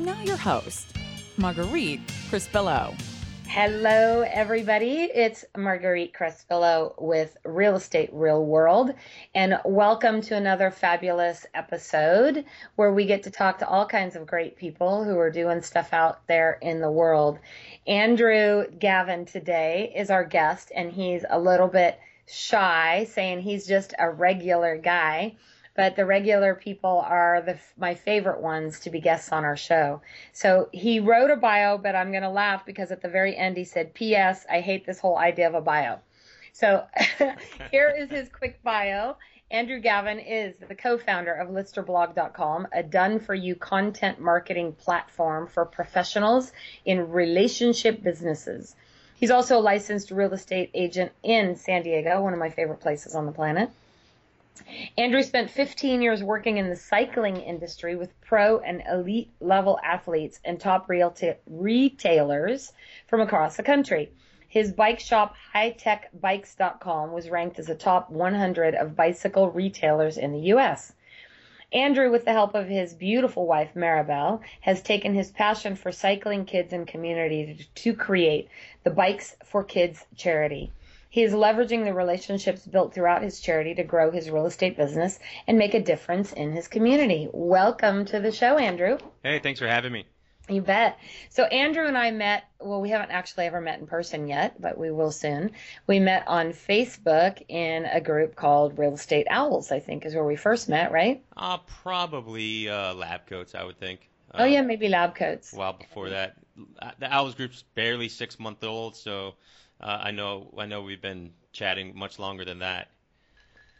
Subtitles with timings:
[0.00, 0.96] Now, your host,
[1.36, 2.92] Marguerite Crispillo.
[3.46, 5.02] Hello, everybody.
[5.02, 8.94] It's Marguerite Crispillo with Real Estate Real World,
[9.36, 14.26] and welcome to another fabulous episode where we get to talk to all kinds of
[14.26, 17.38] great people who are doing stuff out there in the world.
[17.86, 23.94] Andrew Gavin today is our guest, and he's a little bit shy, saying he's just
[24.00, 25.36] a regular guy
[25.74, 30.02] but the regular people are the my favorite ones to be guests on our show.
[30.32, 33.56] So he wrote a bio, but I'm going to laugh because at the very end
[33.56, 34.44] he said, "P.S.
[34.50, 35.98] I hate this whole idea of a bio."
[36.52, 36.84] So
[37.70, 39.16] here is his quick bio.
[39.50, 46.52] Andrew Gavin is the co-founder of listerblog.com, a done-for-you content marketing platform for professionals
[46.86, 48.74] in relationship businesses.
[49.14, 53.14] He's also a licensed real estate agent in San Diego, one of my favorite places
[53.14, 53.70] on the planet.
[54.98, 60.40] Andrew spent 15 years working in the cycling industry with pro and elite level athletes
[60.44, 62.72] and top retailers
[63.06, 64.10] from across the country.
[64.46, 70.48] His bike shop, hightechbikes.com, was ranked as a top 100 of bicycle retailers in the
[70.48, 70.92] U.S.
[71.72, 76.44] Andrew, with the help of his beautiful wife, Maribel, has taken his passion for cycling
[76.44, 78.50] kids and community to create
[78.84, 80.70] the Bikes for Kids charity.
[81.12, 85.18] He is leveraging the relationships built throughout his charity to grow his real estate business
[85.46, 87.28] and make a difference in his community.
[87.30, 88.96] Welcome to the show, Andrew.
[89.22, 90.06] Hey, thanks for having me.
[90.48, 90.98] You bet.
[91.28, 94.78] So Andrew and I met, well, we haven't actually ever met in person yet, but
[94.78, 95.50] we will soon.
[95.86, 100.24] We met on Facebook in a group called Real Estate Owls, I think is where
[100.24, 101.22] we first met, right?
[101.36, 104.08] Uh, probably uh, Lab Coats, I would think.
[104.32, 105.52] oh, yeah, maybe Lab Coats.
[105.52, 106.36] A while before that.
[106.98, 109.34] The Owls group's barely six months old, so
[109.82, 112.88] uh, I know I know we've been chatting much longer than that.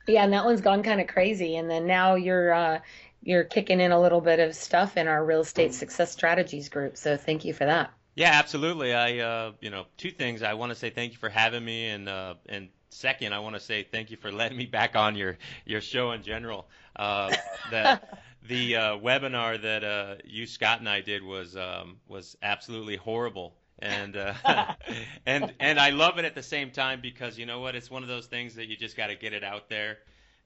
[0.06, 1.56] Yeah, and that one's gone kind of crazy.
[1.56, 2.80] And then now you're uh,
[3.22, 6.96] you're kicking in a little bit of stuff in our real estate success strategies group.
[6.96, 7.90] So thank you for that.
[8.14, 8.92] Yeah, absolutely.
[8.94, 10.42] I uh, you know two things.
[10.42, 13.54] I want to say thank you for having me, and uh, and second, I want
[13.54, 16.66] to say thank you for letting me back on your your show in general.
[16.96, 17.34] Uh,
[17.70, 18.00] the
[18.48, 23.54] the uh, webinar that uh, you Scott and I did was um, was absolutely horrible
[23.82, 24.34] and uh,
[25.26, 27.74] and and I love it at the same time because you know what?
[27.74, 29.98] It's one of those things that you just got to get it out there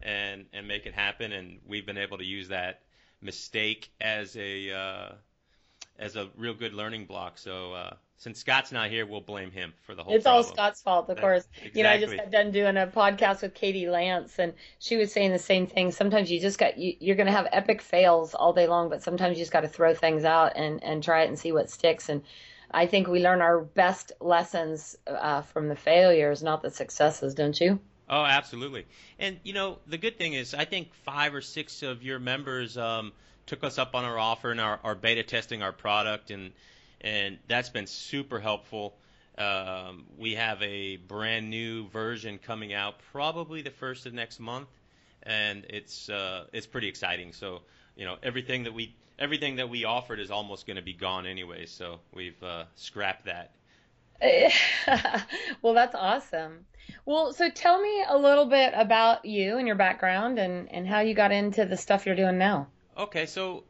[0.02, 1.32] and and make it happen.
[1.32, 2.80] And we've been able to use that
[3.20, 5.12] mistake as a uh,
[5.98, 7.38] as a real good learning block.
[7.38, 10.14] So uh, since Scott's not here, we'll blame him for the whole.
[10.14, 10.44] It's problem.
[10.44, 11.46] all Scott's fault, of course.
[11.56, 11.78] Exactly.
[11.78, 15.12] You know, I just got done doing a podcast with Katie Lance, and she was
[15.12, 15.90] saying the same thing.
[15.90, 19.02] Sometimes you just got you, you're going to have epic fails all day long, but
[19.02, 21.68] sometimes you just got to throw things out and and try it and see what
[21.68, 22.08] sticks.
[22.08, 22.22] And
[22.76, 27.58] I think we learn our best lessons uh, from the failures, not the successes, don't
[27.58, 27.80] you?
[28.06, 28.84] Oh, absolutely.
[29.18, 32.76] And you know, the good thing is, I think five or six of your members
[32.76, 33.12] um,
[33.46, 36.52] took us up on our offer and are, are beta testing our product, and
[37.00, 38.94] and that's been super helpful.
[39.38, 44.68] Um, we have a brand new version coming out probably the first of next month,
[45.22, 47.32] and it's uh, it's pretty exciting.
[47.32, 47.62] So
[47.96, 51.26] you know, everything that we everything that we offered is almost going to be gone
[51.26, 51.66] anyway.
[51.66, 53.52] So we've uh, scrapped that.
[55.62, 56.66] well, that's awesome.
[57.04, 61.00] Well, so tell me a little bit about you and your background and, and how
[61.00, 62.68] you got into the stuff you're doing now.
[62.96, 63.64] Okay, so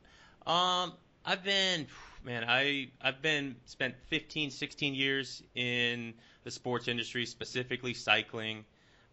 [0.46, 0.92] um,
[1.24, 1.86] I've been,
[2.24, 8.58] man, I I've been spent 15, 16 years in the sports industry, specifically cycling.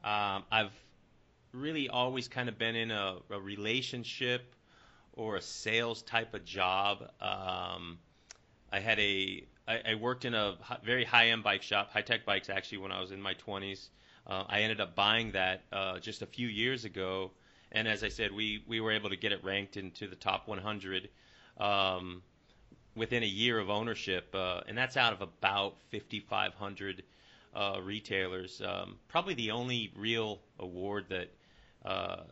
[0.04, 0.74] Um, I've
[1.52, 4.54] really always kind of been in a, a relationship
[5.14, 7.10] or a sales type of job.
[7.22, 8.00] Um,
[8.72, 12.26] I had a I, I worked in a very high end bike shop, high tech
[12.26, 13.88] bikes actually, when I was in my 20s.
[14.26, 17.32] Uh, I ended up buying that uh, just a few years ago,
[17.72, 20.48] and as I said, we we were able to get it ranked into the top
[20.48, 21.10] 100
[21.60, 22.24] um,
[22.96, 27.04] within a year of ownership, uh, and that's out of about 5,500
[27.56, 28.62] uh, retailers.
[28.62, 31.30] Um, probably the only real award that
[31.86, 32.24] uh,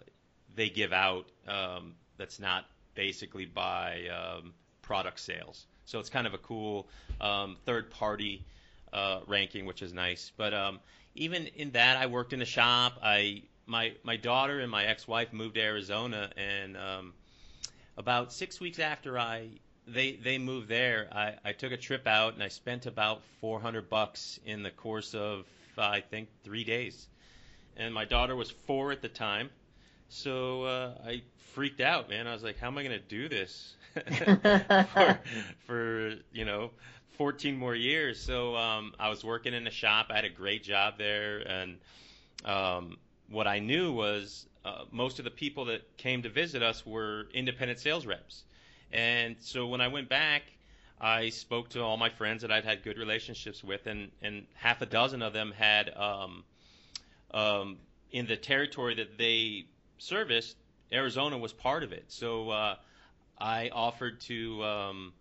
[0.55, 4.53] they give out um, that's not basically by um,
[4.83, 5.65] product sales.
[5.85, 6.88] So it's kind of a cool
[7.19, 8.45] um, third party
[8.94, 10.31] uh, ranking, which is nice.
[10.38, 10.79] But um,
[11.15, 13.00] even in that, I worked in a shop.
[13.01, 17.13] I my my daughter and my ex-wife moved to Arizona, and um,
[17.97, 19.50] about six weeks after I
[19.88, 23.89] they they moved there, I, I took a trip out and I spent about 400
[23.89, 25.45] bucks in the course of
[25.75, 27.07] I think three days,
[27.77, 29.50] and my daughter was four at the time,
[30.11, 31.21] so uh, I
[31.53, 32.27] freaked out, man.
[32.27, 33.75] I was like, how am I going to do this
[34.93, 35.19] for
[35.65, 36.71] for you know
[37.17, 38.21] 14 more years?
[38.21, 40.07] So um, I was working in a shop.
[40.09, 41.77] I had a great job there, and
[42.43, 42.97] um,
[43.29, 47.27] what I knew was uh, most of the people that came to visit us were
[47.33, 48.43] independent sales reps.
[48.91, 50.43] And so when I went back,
[50.99, 54.81] I spoke to all my friends that I'd had good relationships with, and, and half
[54.81, 56.43] a dozen of them had, um,
[57.33, 57.77] um,
[58.11, 59.65] in the territory that they
[60.01, 60.57] serviced,
[60.92, 62.06] Arizona was part of it.
[62.07, 62.75] So uh,
[63.39, 65.13] I offered to um,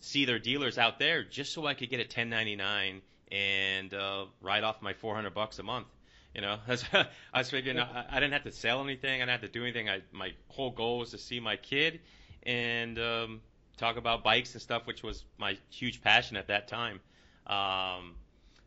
[0.00, 3.00] see their dealers out there just so I could get a 1099
[3.30, 5.86] and uh, write off my 400 bucks a month.
[6.34, 9.16] You know, I was figuring I, I didn't have to sell anything.
[9.16, 9.88] I didn't have to do anything.
[9.88, 12.00] I, my whole goal was to see my kid
[12.42, 13.40] and um,
[13.76, 17.00] talk about bikes and stuff, which was my huge passion at that time.
[17.46, 18.14] Um,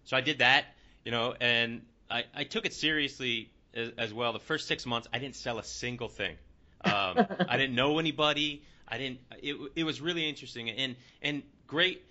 [0.04, 0.66] so I did that,
[1.04, 4.33] you know, and I, I took it seriously as, well.
[4.33, 6.36] The first six months, I didn't sell a single thing.
[6.83, 6.92] Um,
[7.50, 8.63] I didn't know anybody.
[8.88, 9.19] I didn't.
[9.42, 12.06] It, it was really interesting and and great,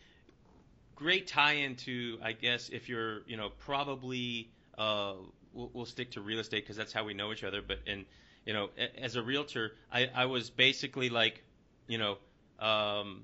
[0.96, 5.14] great tie into I guess if you're you know probably uh,
[5.52, 7.62] we'll, we'll stick to real estate because that's how we know each other.
[7.62, 8.04] But and
[8.44, 11.42] you know, as a realtor, I, I was basically like,
[11.86, 12.18] you know,
[12.58, 13.22] um,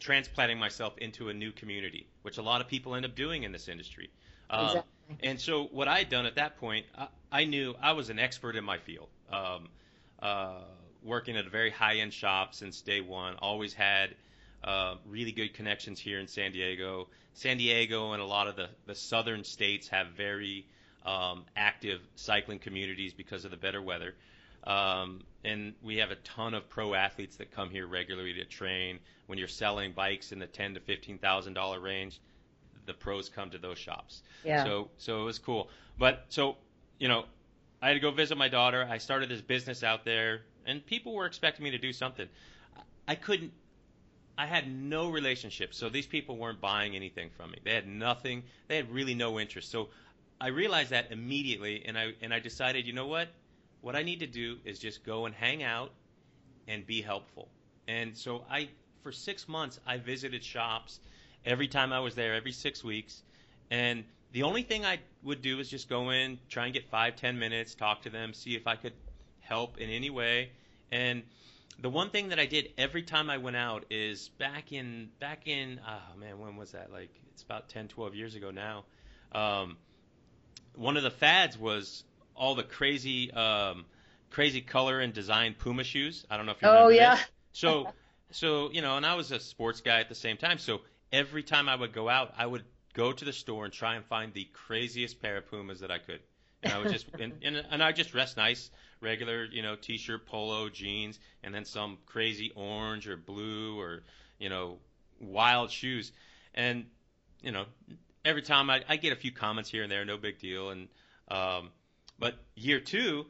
[0.00, 3.52] transplanting myself into a new community, which a lot of people end up doing in
[3.52, 4.10] this industry.
[4.50, 5.16] Um, exactly.
[5.22, 8.18] And so what I had done at that point, I, I knew I was an
[8.18, 9.08] expert in my field.
[9.30, 9.68] Um,
[10.20, 10.60] uh,
[11.02, 14.14] working at a very high-end shop since day one, always had
[14.64, 17.08] uh, really good connections here in San Diego.
[17.34, 20.66] San Diego and a lot of the, the southern states have very
[21.06, 24.14] um, active cycling communities because of the better weather.
[24.68, 28.98] Um, and we have a ton of pro athletes that come here regularly to train.
[29.26, 32.20] When you're selling bikes in the ten to fifteen thousand dollar range,
[32.86, 34.22] the pros come to those shops.
[34.44, 34.64] Yeah.
[34.64, 35.70] So so it was cool.
[35.98, 36.56] But so
[36.98, 37.24] you know,
[37.80, 38.86] I had to go visit my daughter.
[38.88, 42.28] I started this business out there, and people were expecting me to do something.
[43.06, 43.52] I couldn't.
[44.36, 47.58] I had no relationship, so these people weren't buying anything from me.
[47.64, 48.44] They had nothing.
[48.68, 49.70] They had really no interest.
[49.70, 49.88] So
[50.40, 53.28] I realized that immediately, and I and I decided, you know what?
[53.80, 55.90] What I need to do is just go and hang out
[56.66, 57.48] and be helpful.
[57.86, 58.68] And so I,
[59.02, 61.00] for six months, I visited shops
[61.44, 63.22] every time I was there, every six weeks,
[63.70, 67.16] and the only thing I would do is just go in, try and get five,
[67.16, 68.92] ten minutes, talk to them, see if I could
[69.40, 70.50] help in any way.
[70.92, 71.22] And
[71.80, 75.46] the one thing that I did every time I went out is back in back
[75.46, 76.92] in oh man, when was that?
[76.92, 78.84] Like it's about 10, 12 years ago now.
[79.32, 79.76] Um,
[80.74, 82.04] one of the fads was
[82.38, 83.84] all the crazy um,
[84.30, 86.24] crazy color and design Puma shoes.
[86.30, 86.86] I don't know if you remember.
[86.86, 87.16] Oh yeah.
[87.16, 87.24] This.
[87.52, 87.92] So
[88.30, 90.58] so you know, and I was a sports guy at the same time.
[90.58, 90.80] So
[91.12, 92.64] every time I would go out, I would
[92.94, 95.98] go to the store and try and find the craziest pair of Pumas that I
[95.98, 96.20] could.
[96.62, 98.70] And I would just and, and, and I just dress nice,
[99.00, 104.02] regular, you know, t-shirt, polo, jeans, and then some crazy orange or blue or
[104.38, 104.78] you know,
[105.20, 106.12] wild shoes.
[106.54, 106.86] And
[107.42, 107.66] you know,
[108.24, 110.70] every time I, I get a few comments here and there, no big deal.
[110.70, 110.88] And
[111.28, 111.70] um,
[112.18, 113.26] but year two,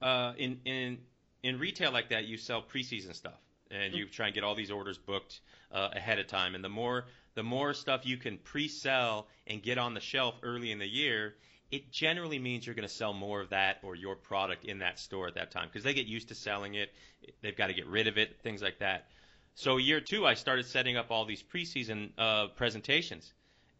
[0.00, 0.98] uh, in in
[1.42, 4.70] in retail like that, you sell preseason stuff, and you try and get all these
[4.70, 5.40] orders booked
[5.72, 6.54] uh, ahead of time.
[6.54, 10.70] And the more the more stuff you can pre-sell and get on the shelf early
[10.70, 11.34] in the year,
[11.70, 14.98] it generally means you're going to sell more of that or your product in that
[14.98, 16.92] store at that time because they get used to selling it.
[17.40, 19.06] They've got to get rid of it, things like that.
[19.54, 23.32] So year two, I started setting up all these preseason uh, presentations,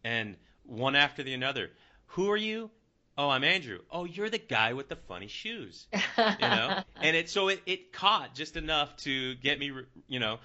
[0.03, 1.69] and one after the another.
[2.07, 2.69] Who are you?
[3.15, 3.79] Oh, I'm Andrew.
[3.91, 5.87] Oh, you're the guy with the funny shoes.
[6.17, 9.71] You know, and it so it, it caught just enough to get me,
[10.07, 10.37] you know,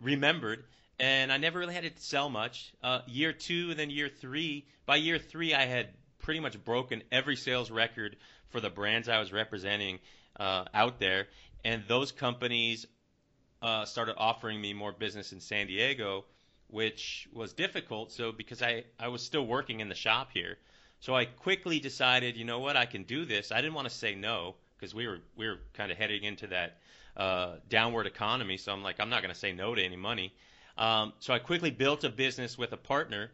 [0.00, 0.64] remembered.
[1.00, 2.72] And I never really had to sell much.
[2.82, 4.66] Uh, year two and then year three.
[4.86, 5.88] By year three, I had
[6.20, 8.16] pretty much broken every sales record
[8.50, 9.98] for the brands I was representing
[10.38, 11.26] uh, out there,
[11.64, 12.86] and those companies
[13.62, 16.24] uh, started offering me more business in San Diego,
[16.68, 18.12] which was difficult.
[18.12, 20.56] So because I I was still working in the shop here,
[21.00, 23.52] so I quickly decided, you know what, I can do this.
[23.52, 26.48] I didn't want to say no because we were we were kind of heading into
[26.48, 26.78] that
[27.16, 28.56] uh, downward economy.
[28.56, 30.34] So I'm like, I'm not going to say no to any money.
[30.76, 33.30] Um, so I quickly built a business with a partner,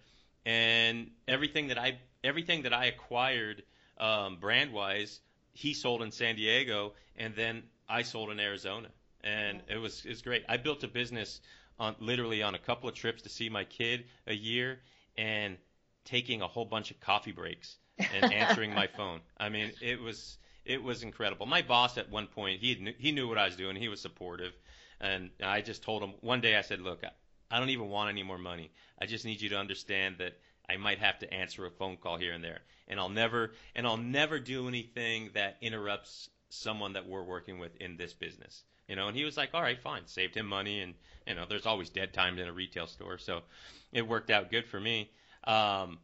[0.47, 3.62] and everything that I everything that I acquired
[3.99, 5.21] um, brand wise,
[5.52, 8.88] he sold in San Diego, and then I sold in Arizona,
[9.25, 10.45] and it was it was great.
[10.49, 11.40] I built a business
[11.78, 14.78] on literally on a couple of trips to see my kid a year,
[15.16, 15.57] and
[16.04, 19.21] taking a whole bunch of coffee breaks and answering my phone.
[19.38, 21.47] I mean, it was it was incredible.
[21.47, 23.76] My boss at one point he knew, he knew what I was doing.
[23.76, 24.52] He was supportive,
[25.00, 27.02] And I just told him one day I said, look,
[27.50, 28.71] I don't even want any more money.
[29.00, 32.16] I just need you to understand that I might have to answer a phone call
[32.16, 37.06] here and there, and I'll never and I'll never do anything that interrupts someone that
[37.06, 38.62] we're working with in this business.
[38.88, 40.94] You know, and he was like, "All right, fine." Saved him money, and
[41.26, 43.42] you know, there's always dead times in a retail store, so
[43.92, 45.11] it worked out good for me.
[45.44, 45.99] Um,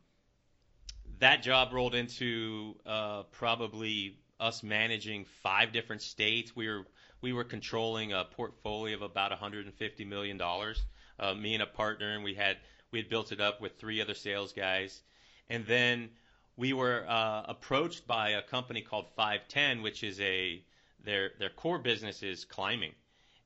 [1.21, 6.55] that job rolled into uh, probably us managing five different states.
[6.55, 6.87] We were
[7.21, 10.85] we were controlling a portfolio of about 150 million dollars.
[11.19, 12.57] Uh, me and a partner, and we had
[12.93, 15.03] we had built it up with three other sales guys,
[15.51, 16.11] and then
[16.57, 20.63] we were uh, approached by a company called 510, which is a
[21.05, 22.93] their their core business is climbing,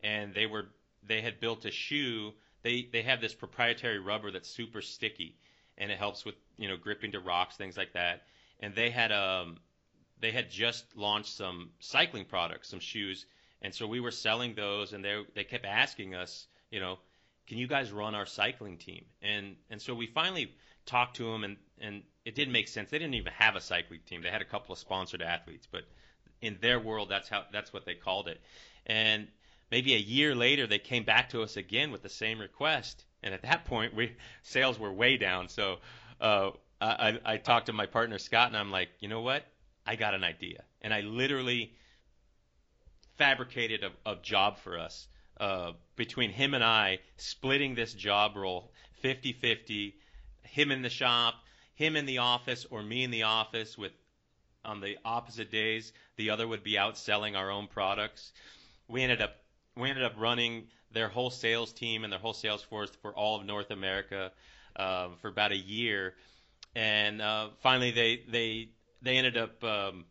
[0.03, 0.67] and they were
[1.03, 2.33] they had built a shoe.
[2.63, 5.37] They they have this proprietary rubber that's super sticky,
[5.79, 8.23] and it helps with you know gripping to rocks, things like that.
[8.61, 9.59] And they had um
[10.21, 13.27] they had just launched some cycling products, some shoes,
[13.61, 16.99] and so we were selling those, and they they kept asking us, you know,
[17.47, 19.05] can you guys run our cycling team?
[19.21, 20.53] And and so we finally
[20.87, 22.91] talked to them, and and it didn't make sense.
[22.91, 24.23] They didn't even have a cycling team.
[24.23, 25.83] They had a couple of sponsored athletes, but
[26.41, 28.41] in their world, that's how that's what they called it.
[28.87, 29.29] And
[29.71, 33.05] maybe a year later, they came back to us again with the same request.
[33.23, 34.13] And at that point, we
[34.43, 35.49] sales were way down.
[35.49, 35.77] So
[36.21, 36.51] uh,
[36.81, 39.45] I, I talked to my partner Scott, and I'm like, you know what?
[39.87, 41.73] I got an idea, and I literally
[43.19, 45.07] fabricated a, a job for us
[45.41, 49.95] uh, between him and I, splitting this job role 50-50,
[50.43, 51.35] him in the shop,
[51.75, 53.93] him in the office, or me in the office with
[54.65, 55.93] on the opposite days.
[56.17, 58.33] The other would be out selling our own products.
[58.87, 59.35] We ended up
[59.77, 63.41] we ended up running their whole sales team and their whole sales force for all
[63.41, 64.33] of North America
[64.77, 66.15] uh, for about a year,
[66.75, 68.69] and uh, finally they they
[69.01, 69.63] they ended up.
[69.65, 70.05] Um,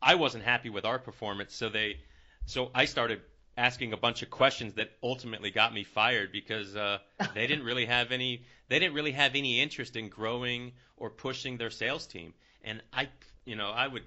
[0.00, 1.98] I wasn't happy with our performance, so they
[2.46, 3.20] so I started
[3.56, 6.98] asking a bunch of questions that ultimately got me fired because uh,
[7.34, 11.56] they didn't really have any they didn't really have any interest in growing or pushing
[11.56, 12.34] their sales team.
[12.62, 13.08] And I,
[13.44, 14.02] you know, I would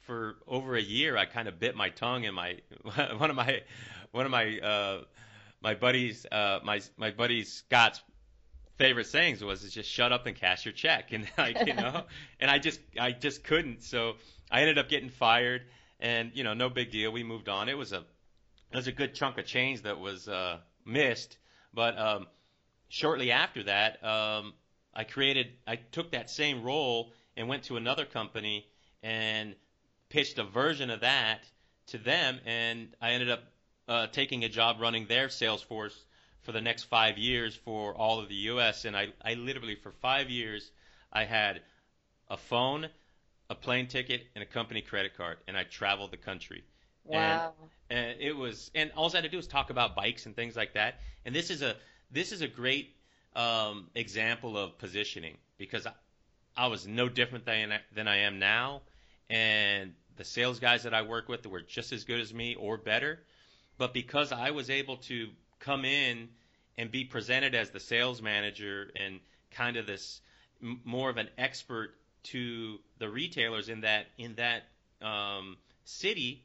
[0.00, 2.58] for over a year I kind of bit my tongue and my
[3.16, 3.62] one of my
[4.16, 5.02] one of my uh,
[5.62, 8.00] my buddies uh, my my buddy Scott's
[8.76, 11.12] favorite sayings was is just shut up and cash your check.
[11.12, 12.04] And like you know
[12.40, 13.82] and I just I just couldn't.
[13.82, 14.14] So
[14.50, 15.62] I ended up getting fired
[16.00, 17.12] and you know no big deal.
[17.12, 17.68] We moved on.
[17.68, 18.04] It was a
[18.72, 21.38] there's a good chunk of change that was uh, missed.
[21.72, 22.26] But um,
[22.88, 24.54] shortly after that, um,
[24.94, 28.66] I created, I took that same role and went to another company
[29.02, 29.54] and
[30.08, 31.40] pitched a version of that
[31.88, 33.44] to them, and I ended up
[33.88, 36.04] uh, taking a job running their sales force
[36.42, 38.84] for the next five years for all of the U.S.
[38.84, 40.70] And I, I literally, for five years,
[41.12, 41.60] I had
[42.28, 42.88] a phone,
[43.50, 46.64] a plane ticket, and a company credit card, and I traveled the country.
[47.04, 47.52] Wow.
[47.90, 50.34] And, and it was, and all I had to do was talk about bikes and
[50.34, 51.00] things like that.
[51.24, 51.76] And this is a
[52.10, 52.94] this is a great
[53.34, 55.92] um, example of positioning because I,
[56.56, 58.82] I was no different than than I am now,
[59.28, 62.76] and the sales guys that I work with were just as good as me or
[62.76, 63.20] better.
[63.78, 65.28] But because I was able to
[65.60, 66.28] come in
[66.78, 70.20] and be presented as the sales manager and kind of this
[70.62, 74.64] m- more of an expert to the retailers in that in that
[75.02, 76.44] um, city,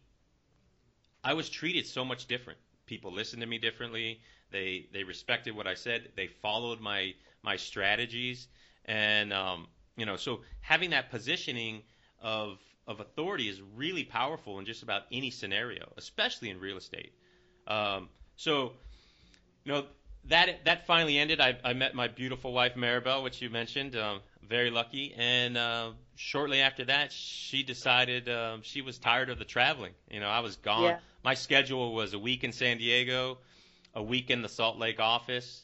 [1.24, 2.60] I was treated so much different.
[2.86, 4.22] People listened to me differently.
[4.52, 6.12] They they respected what I said.
[6.16, 8.48] They followed my my strategies,
[8.86, 11.84] and um, you know, so having that positioning
[12.22, 17.14] of of authority is really powerful in just about any scenario, especially in real estate.
[17.68, 18.74] Um, so,
[19.64, 19.86] you know,
[20.26, 21.40] that that finally ended.
[21.40, 23.96] I, I met my beautiful wife Maribel, which you mentioned.
[23.96, 25.14] Um, very lucky.
[25.18, 29.94] And uh, shortly after that, she decided um, she was tired of the traveling.
[30.10, 30.84] You know, I was gone.
[30.84, 31.00] Yeah.
[31.24, 33.38] My schedule was a week in San Diego,
[33.96, 35.64] a week in the Salt Lake office,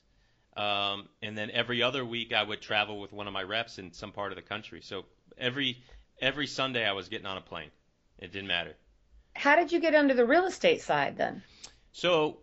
[0.56, 3.92] um, and then every other week I would travel with one of my reps in
[3.92, 4.82] some part of the country.
[4.82, 5.06] So
[5.38, 5.84] every
[6.22, 7.72] every Sunday I was getting on a plane.
[8.20, 8.74] It didn't matter.
[9.36, 11.44] How did you get under the real estate side then?
[11.98, 12.38] So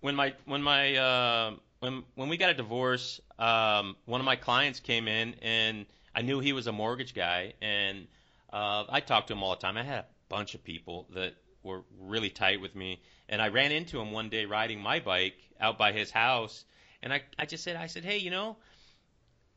[0.00, 4.34] when my when my uh, when when we got a divorce, um, one of my
[4.34, 8.08] clients came in and I knew he was a mortgage guy, and
[8.52, 9.76] uh, I talked to him all the time.
[9.76, 13.70] I had a bunch of people that were really tight with me, and I ran
[13.70, 16.64] into him one day riding my bike out by his house,
[17.00, 18.56] and I I just said I said, hey, you know.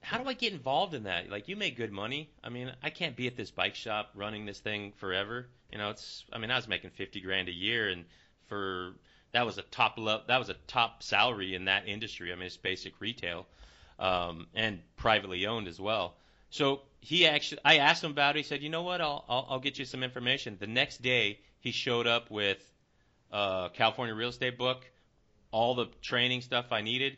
[0.02, 1.30] How do I get involved in that?
[1.30, 2.30] Like, you make good money.
[2.44, 5.48] I mean, I can't be at this bike shop running this thing forever.
[5.72, 6.26] You know, it's.
[6.34, 8.04] I mean, I was making fifty grand a year, and
[8.48, 8.96] for
[9.34, 12.32] that was a top level, that was a top salary in that industry.
[12.32, 13.46] I mean, it's basic retail,
[14.00, 16.16] um, and privately owned as well.
[16.50, 18.40] So he actually, I asked him about it.
[18.40, 20.58] He said, you know what, I'll, I'll, I'll get you some information.
[20.60, 22.60] The next day, he showed up with
[23.32, 24.86] a California real estate book,
[25.52, 27.18] all the training stuff I needed,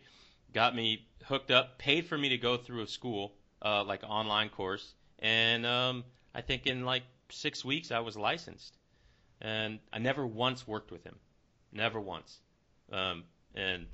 [0.54, 4.50] got me hooked up, paid for me to go through a school, uh, like online
[4.50, 6.04] course, and um,
[6.34, 8.78] I think in like six weeks I was licensed,
[9.42, 11.16] and I never once worked with him,
[11.76, 12.40] never once,
[12.92, 13.86] um, and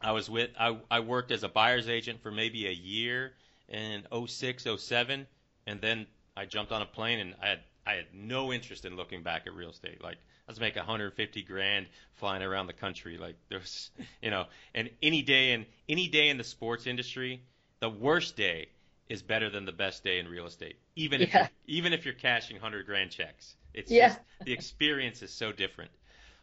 [0.00, 3.32] I was with I, I worked as a buyer's agent for maybe a year
[3.68, 5.26] in 06, 07,
[5.66, 8.96] and then I jumped on a plane and I had I had no interest in
[8.96, 10.02] looking back at real estate.
[10.02, 13.18] Like I was making 150 grand flying around the country.
[13.18, 13.90] Like there's,
[14.22, 17.42] you know, and any day in any day in the sports industry,
[17.80, 18.68] the worst day
[19.08, 20.76] is better than the best day in real estate.
[20.96, 21.26] Even yeah.
[21.26, 24.08] if you're, even if you're cashing 100 grand checks, it's yeah.
[24.08, 25.90] just the experience is so different.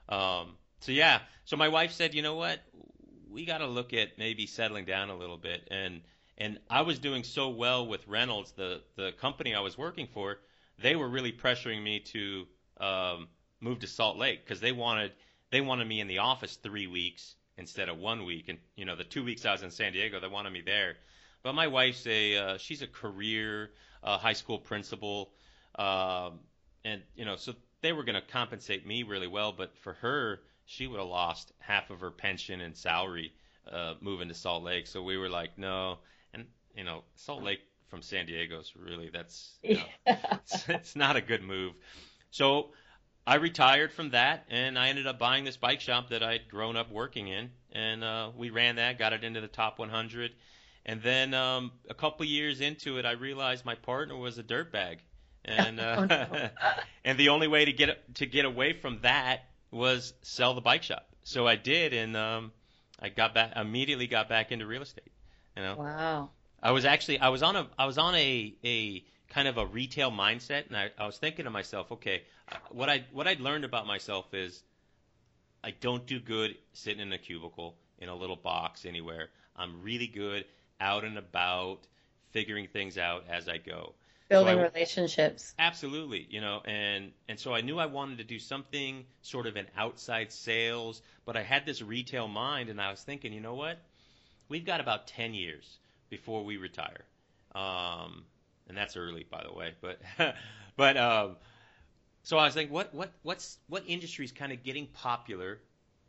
[0.09, 2.59] Um, so yeah, so my wife said, you know what,
[3.29, 6.01] we got to look at maybe settling down a little bit and
[6.39, 10.37] and I was doing so well with Reynolds, the the company I was working for.
[10.81, 12.47] They were really pressuring me to
[12.79, 13.27] um,
[13.59, 15.11] move to Salt Lake because they wanted
[15.51, 18.47] they wanted me in the office three weeks instead of one week.
[18.47, 20.95] And you know, the two weeks I was in San Diego, they wanted me there.
[21.43, 25.31] But my wife's a uh, she's a career uh, high school principal,
[25.77, 26.39] um,
[26.85, 29.51] and you know, so they were going to compensate me really well.
[29.51, 33.33] But for her, she would have lost half of her pension and salary
[33.71, 34.87] uh, moving to Salt Lake.
[34.87, 35.99] So we were like, no.
[36.33, 36.45] And
[36.75, 39.83] you know, Salt Lake from San Diego is really that's you know,
[40.31, 41.73] it's, it's not a good move.
[42.31, 42.69] So
[43.25, 46.75] I retired from that, and I ended up buying this bike shop that I'd grown
[46.75, 50.31] up working in, and uh, we ran that, got it into the top 100,
[50.85, 54.97] and then um, a couple years into it, I realized my partner was a dirtbag,
[55.49, 56.49] and uh, oh, no.
[57.05, 60.83] and the only way to get to get away from that was sell the bike
[60.83, 61.07] shop.
[61.23, 62.51] So I did, and um,
[62.99, 65.11] I got back immediately got back into real estate.
[65.55, 65.75] You know.
[65.77, 66.29] Wow.
[66.61, 69.65] I was actually I was on a I was on a a kind of a
[69.65, 72.23] retail mindset, and I, I was thinking to myself, okay,
[72.71, 74.63] what I what I'd learned about myself is
[75.63, 79.29] I don't do good sitting in a cubicle in a little box anywhere.
[79.55, 80.45] I'm really good
[80.79, 81.87] out and about,
[82.31, 83.93] figuring things out as I go.
[84.29, 85.55] Building so I, relationships.
[85.59, 89.55] Absolutely, you know, and and so I knew I wanted to do something sort of
[89.57, 93.55] an outside sales, but I had this retail mind, and I was thinking, you know
[93.55, 93.79] what?
[94.49, 97.05] We've got about ten years before we retire.
[97.55, 98.25] Um,
[98.67, 99.73] and that's early, by the way.
[99.81, 99.99] But
[100.77, 101.35] but um,
[102.23, 105.59] so I was thinking, what what what's what industry is kind of getting popular,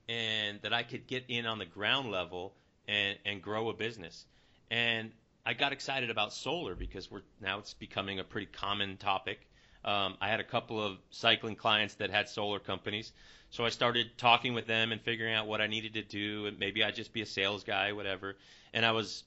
[0.09, 2.54] and that I could get in on the ground level
[2.87, 4.26] and and grow a business.
[4.70, 5.11] And
[5.50, 9.40] I got excited about solar because we're now it's becoming a pretty common topic.
[9.84, 13.10] Um, I had a couple of cycling clients that had solar companies,
[13.50, 16.56] so I started talking with them and figuring out what I needed to do, and
[16.60, 18.36] maybe I'd just be a sales guy, whatever.
[18.72, 19.24] And I was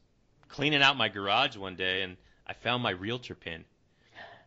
[0.47, 2.15] cleaning out my garage one day, and
[2.47, 3.65] I found my realtor pin,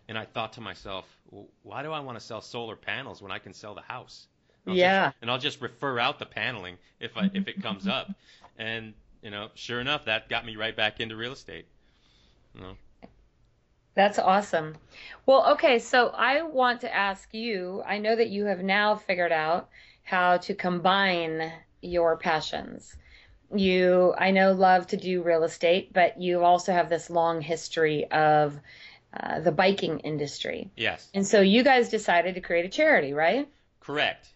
[0.09, 3.33] and I thought to myself, well, why do I want to sell solar panels when
[3.33, 4.29] I can sell the house?
[4.65, 5.09] And yeah.
[5.09, 8.11] Just, and I'll just refer out the paneling if I if it comes up,
[8.59, 11.67] and you know, sure enough, that got me right back into real estate.
[12.55, 12.77] You know?
[13.95, 14.77] That's awesome.
[15.25, 17.83] Well, okay, so I want to ask you.
[17.87, 19.69] I know that you have now figured out
[20.03, 22.97] how to combine your passions
[23.55, 28.11] you I know love to do real estate, but you also have this long history
[28.11, 28.59] of
[29.13, 30.71] uh, the biking industry.
[30.77, 31.09] Yes.
[31.15, 33.49] And so you guys decided to create a charity, right?
[33.81, 34.29] Correct.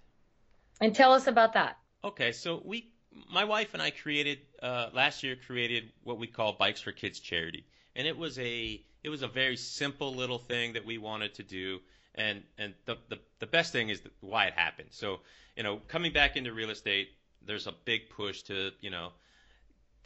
[0.80, 1.76] And tell us about that.
[2.02, 2.89] Okay, so we,
[3.30, 7.20] my wife and I created uh, last year created what we call Bikes for Kids
[7.20, 7.64] charity,
[7.96, 11.42] and it was a it was a very simple little thing that we wanted to
[11.42, 11.80] do,
[12.14, 14.88] and and the the, the best thing is why it happened.
[14.90, 15.20] So
[15.56, 17.08] you know, coming back into real estate,
[17.46, 19.10] there's a big push to you know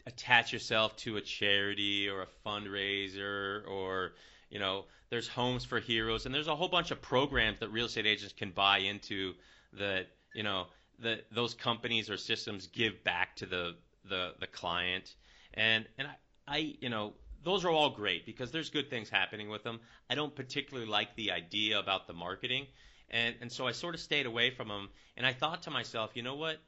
[0.05, 4.13] attach yourself to a charity or a fundraiser or
[4.49, 6.25] you know there's homes for heroes.
[6.25, 9.33] And there's a whole bunch of programs that real estate agents can buy into
[9.73, 10.67] that you know
[10.99, 13.75] that those companies or systems give back to the
[14.07, 15.15] the the client
[15.53, 16.15] and and I,
[16.47, 19.79] I you know those are all great because there's good things happening with them.
[20.09, 22.67] I don't particularly like the idea about the marketing
[23.09, 26.11] and and so I sort of stayed away from them and I thought to myself,
[26.15, 26.59] you know what?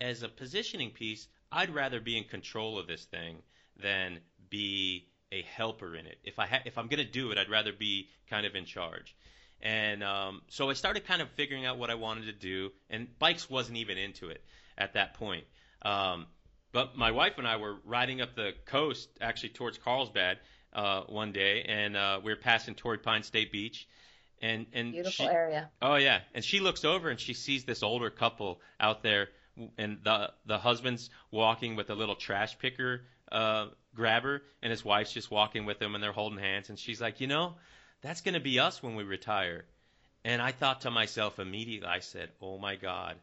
[0.00, 3.38] as a positioning piece, I'd rather be in control of this thing
[3.76, 4.20] than
[4.50, 6.18] be a helper in it.
[6.24, 8.64] If I ha- if I'm going to do it, I'd rather be kind of in
[8.64, 9.16] charge.
[9.62, 13.08] And um, so I started kind of figuring out what I wanted to do, and
[13.18, 14.42] bikes wasn't even into it
[14.76, 15.44] at that point.
[15.82, 16.26] Um,
[16.72, 20.38] but my wife and I were riding up the coast, actually towards Carlsbad,
[20.72, 23.88] uh, one day, and uh, we were passing Torrey Pine State Beach,
[24.42, 25.70] and and beautiful she, area.
[25.80, 29.28] Oh yeah, and she looks over and she sees this older couple out there
[29.78, 35.12] and the the husband's walking with a little trash picker uh, grabber, and his wife's
[35.12, 37.54] just walking with him, and they're holding hands, and she's like, you know,
[38.02, 39.64] that's going to be us when we retire.
[40.24, 43.16] And I thought to myself immediately, I said, oh my God,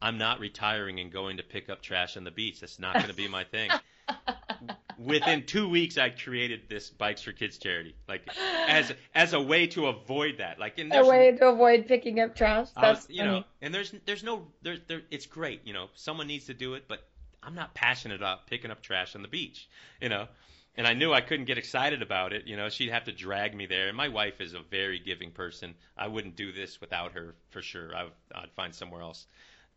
[0.00, 2.60] I'm not retiring and going to pick up trash on the beach.
[2.60, 3.70] That's not going to be my thing.
[4.98, 8.28] Within two weeks, I created this Bikes for Kids charity, like
[8.68, 10.58] as as a way to avoid that.
[10.58, 12.68] Like, and A way to avoid picking up trash.
[12.80, 13.30] That's was- you funny.
[13.30, 15.02] know, and there's there's no there there.
[15.10, 15.88] It's great, you know.
[15.94, 17.02] Someone needs to do it, but
[17.42, 19.68] I'm not passionate about picking up trash on the beach,
[20.00, 20.28] you know.
[20.76, 22.70] And I knew I couldn't get excited about it, you know.
[22.70, 23.88] She'd have to drag me there.
[23.88, 25.74] And my wife is a very giving person.
[25.98, 27.94] I wouldn't do this without her for sure.
[27.94, 29.26] I, I'd find somewhere else.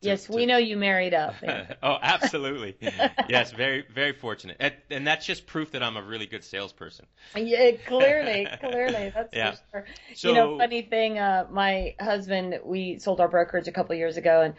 [0.02, 1.36] to- yes, to- we know you married up.
[1.84, 2.78] oh, absolutely.
[3.30, 4.56] yes, very very fortunate.
[4.60, 7.08] And, and that's just proof that I'm a really good salesperson.
[7.36, 9.52] Yeah, clearly, clearly, that's Yeah.
[9.52, 9.86] for sure.
[10.16, 14.16] So you know, funny thing, uh, my husband, we sold our brokerage a couple years
[14.16, 14.54] ago, and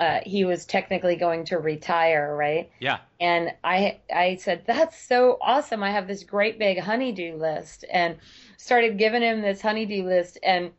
[0.00, 2.70] uh, he was technically going to retire, right?
[2.80, 5.82] yeah, And I, I said, that's so awesome.
[5.82, 8.16] I have this great big honeydew list, and
[8.56, 10.70] started giving him this honeydew list, and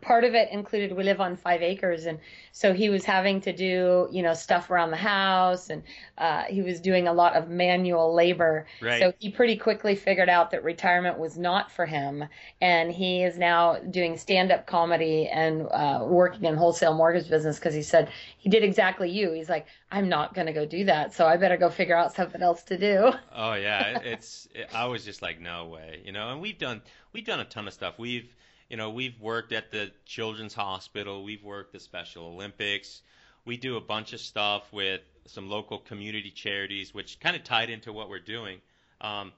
[0.00, 2.18] part of it included we live on five acres and
[2.52, 5.82] so he was having to do you know stuff around the house and
[6.16, 8.98] uh, he was doing a lot of manual labor Right.
[8.98, 12.24] so he pretty quickly figured out that retirement was not for him
[12.62, 17.74] and he is now doing stand-up comedy and uh, working in wholesale mortgage business because
[17.74, 21.12] he said he did exactly you he's like i'm not going to go do that
[21.12, 24.48] so i better go figure out something else to do Oh yeah, it's.
[24.54, 26.30] It, I was just like, no way, you know.
[26.30, 26.80] And we've done
[27.12, 27.98] we've done a ton of stuff.
[27.98, 28.32] We've
[28.74, 31.22] you know we've worked at the Children's Hospital.
[31.22, 33.02] We've worked the Special Olympics.
[33.44, 37.70] We do a bunch of stuff with some local community charities, which kind of tied
[37.70, 38.60] into what we're doing.
[39.00, 39.30] Um,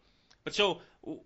[0.43, 0.81] but so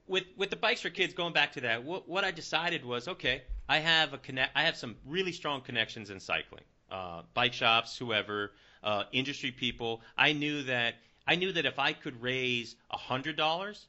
[0.08, 3.06] with with the bikes for kids, going back to that, what, what I decided was
[3.06, 3.42] okay.
[3.68, 4.56] I have a connect.
[4.56, 8.50] I have some really strong connections in cycling, uh, bike shops, whoever,
[8.82, 10.02] uh, industry people.
[10.18, 10.94] I knew that
[11.28, 13.86] I knew that if I could raise hundred dollars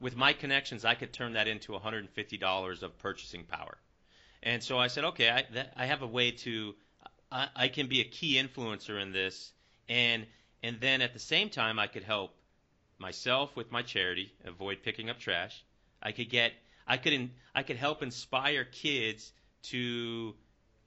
[0.00, 3.76] with my connections, I could turn that into $150 of purchasing power.
[4.42, 6.74] And so I said, okay, I, that, I have a way to,
[7.30, 9.52] I, I can be a key influencer in this,
[9.88, 10.26] and
[10.62, 12.34] and then at the same time, I could help
[12.98, 15.64] myself with my charity, avoid picking up trash.
[16.02, 16.52] I could get,
[16.86, 19.32] I could, in, I could help inspire kids
[19.64, 20.34] to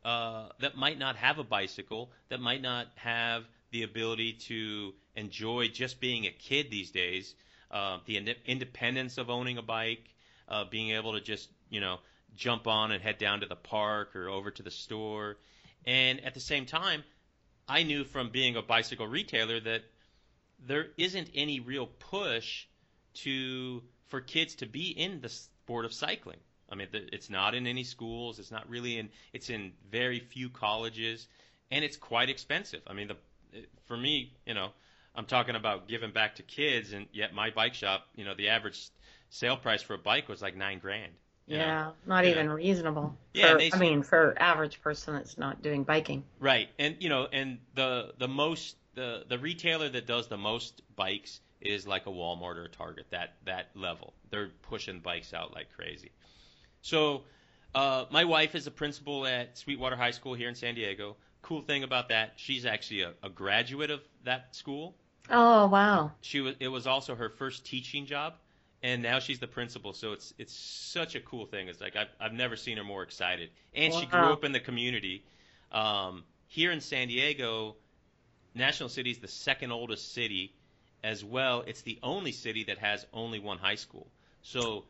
[0.03, 5.67] uh, that might not have a bicycle, that might not have the ability to enjoy
[5.67, 7.33] just being a kid these days,
[7.71, 10.13] uh, the ind- independence of owning a bike,
[10.47, 11.99] uh, being able to just you know
[12.35, 15.37] jump on and head down to the park or over to the store,
[15.85, 17.03] and at the same time,
[17.67, 19.83] I knew from being a bicycle retailer that
[20.65, 22.65] there isn't any real push
[23.13, 26.39] to for kids to be in the sport of cycling.
[26.69, 28.39] I mean, it's not in any schools.
[28.39, 29.09] It's not really in.
[29.33, 31.27] It's in very few colleges,
[31.69, 32.81] and it's quite expensive.
[32.87, 34.71] I mean, the for me, you know,
[35.15, 38.49] I'm talking about giving back to kids, and yet my bike shop, you know, the
[38.49, 38.89] average
[39.29, 41.11] sale price for a bike was like nine grand.
[41.47, 41.63] you know?
[41.63, 42.31] yeah not Yeah.
[42.31, 46.69] even reasonable Yeah, for, they- i mean for average person that's not doing biking Right,
[46.79, 51.39] and you know, and the the most the the retailer that does the most bikes
[51.61, 53.05] is like a Walmart or a Target.
[53.11, 56.11] That that level, they're pushing bikes out like crazy.
[56.81, 57.23] So,
[57.75, 61.15] uh, my wife is a principal at Sweetwater High School here in San Diego.
[61.41, 64.95] Cool thing about that, she's actually a, a graduate of that school.
[65.29, 68.35] Oh wow She was it was also her first teaching job,
[68.83, 69.93] and now she's the principal.
[69.93, 71.67] So it's it's such a cool thing.
[71.67, 74.59] It's like I've I've never seen her more excited, and she grew up in the
[74.59, 75.23] community.
[75.71, 77.75] Um, here in San Diego,
[78.53, 80.53] National City is the second oldest city,
[81.03, 81.63] as well.
[81.67, 84.07] It's the only city that has only one high school.
[84.41, 84.85] So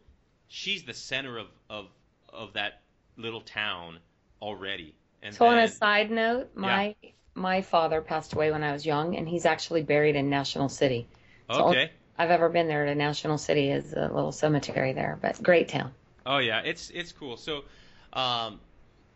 [0.47, 1.87] she's the center of of
[2.29, 2.81] of that
[3.17, 3.99] little town
[4.41, 4.95] already.
[5.21, 6.95] And so on a side note my
[7.33, 11.07] my father passed away when i was young and he's actually buried in national city
[11.51, 11.91] so- okay.
[12.17, 15.91] i've ever been there to national city is a little cemetery there but great town
[16.25, 17.37] Oh yeah, it's it's cool.
[17.37, 17.63] So,
[18.13, 18.59] um,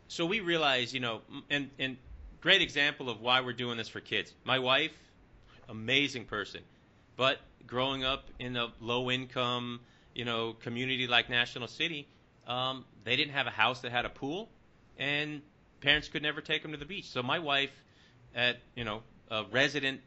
[0.08, 1.98] so we realize, you know, and and
[2.42, 4.34] great example of why we're doing this for kids.
[4.44, 4.94] My wife,
[5.70, 6.62] amazing person,
[7.16, 9.82] but growing up in a low income,
[10.14, 12.08] you know, community like National City,
[12.48, 14.50] um, they didn't have a house that had a pool,
[14.98, 15.42] and
[15.82, 17.10] parents could never take them to the beach.
[17.10, 17.72] So my wife,
[18.36, 20.02] at you know, a resident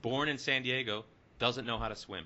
[0.00, 1.04] born in San Diego,
[1.38, 2.24] doesn't know how to swim.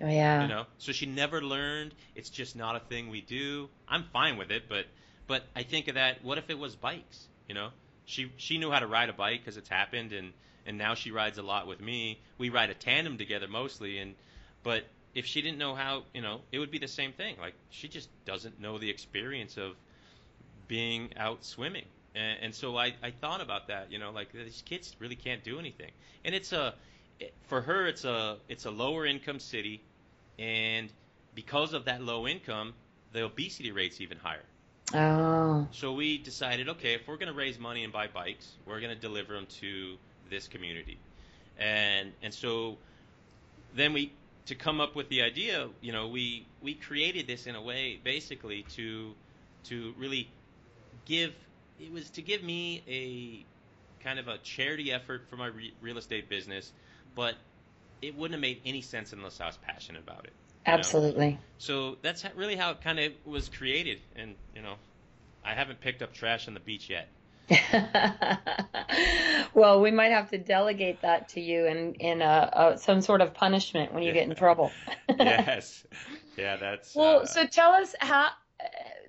[0.00, 0.42] Oh yeah.
[0.42, 0.66] You know?
[0.78, 3.68] So she never learned it's just not a thing we do.
[3.88, 4.86] I'm fine with it but
[5.26, 7.70] but i think of that what if it was bikes you know?
[8.04, 10.32] She she knew how to ride a bike because it's happened and
[10.66, 12.20] and now she rides a lot with me.
[12.38, 14.14] We ride a tandem together mostly and
[14.62, 17.36] but if she didn't know how you know it would be the same thing.
[17.40, 19.76] Like she just doesn't know the experience of
[20.66, 24.62] being out swimming and, and so I, I thought about that you know like these
[24.64, 25.90] kids really can't do anything
[26.24, 26.74] and it's a
[27.46, 29.80] for her it's a it's a lower income city
[30.38, 30.92] and
[31.34, 32.74] because of that low income
[33.12, 34.44] the obesity rate's even higher
[34.94, 35.66] Oh.
[35.70, 38.94] So we decided, okay, if we're going to raise money and buy bikes, we're going
[38.94, 39.96] to deliver them to
[40.28, 40.98] this community.
[41.58, 42.78] And and so
[43.74, 44.12] then we
[44.46, 48.00] to come up with the idea, you know, we we created this in a way
[48.02, 49.14] basically to
[49.64, 50.28] to really
[51.04, 51.32] give
[51.82, 55.98] it was to give me a kind of a charity effort for my re- real
[55.98, 56.72] estate business,
[57.14, 57.34] but
[58.00, 60.32] it wouldn't have made any sense unless I was passionate about it.
[60.66, 60.78] you know?
[60.78, 61.38] Absolutely.
[61.58, 64.74] So that's really how it kind of was created, and you know,
[65.44, 67.08] I haven't picked up trash on the beach yet.
[69.54, 73.20] well, we might have to delegate that to you in in a, a some sort
[73.20, 74.70] of punishment when you get in trouble.
[75.18, 75.84] yes,
[76.38, 76.94] yeah, that's.
[76.94, 78.30] Well, uh, so tell us how.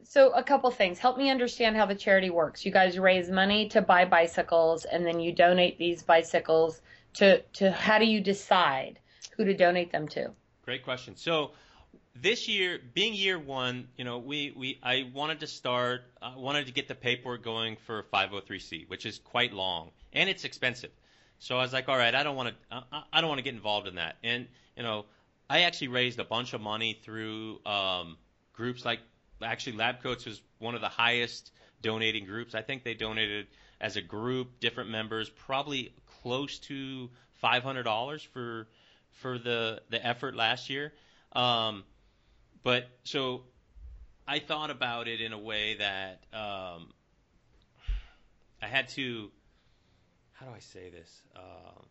[0.04, 1.00] So a couple things.
[1.00, 2.66] Help me understand how the charity works.
[2.66, 6.82] You guys raise money to buy bicycles, and then you donate these bicycles
[7.14, 7.72] to to.
[7.72, 9.00] How do you decide
[9.36, 10.32] who to donate them to?
[10.64, 11.16] Great question.
[11.16, 11.52] So
[12.16, 16.68] this year, being year one, you know, we, we I wanted to start, I wanted
[16.68, 20.92] to get the paperwork going for 503c, which is quite long and it's expensive.
[21.40, 22.56] So I was like, all right, I don't want to,
[22.92, 24.18] I, I don't want to get involved in that.
[24.24, 25.06] And you know,
[25.50, 28.18] I actually raised a bunch of money through um,
[28.54, 29.00] groups like,
[29.44, 31.52] actually, Lab Coats was one of the highest
[31.82, 32.56] donating groups.
[32.56, 33.48] I think they donated
[33.80, 37.10] as a group, different members, probably close to
[37.44, 38.68] $500 for
[39.12, 40.94] for the the effort last year.
[41.34, 41.84] Um,
[42.64, 43.44] but so
[44.28, 46.94] I thought about it in a way that um,
[48.62, 49.32] I had to.
[50.32, 51.22] How do I say this?
[51.36, 51.86] Um,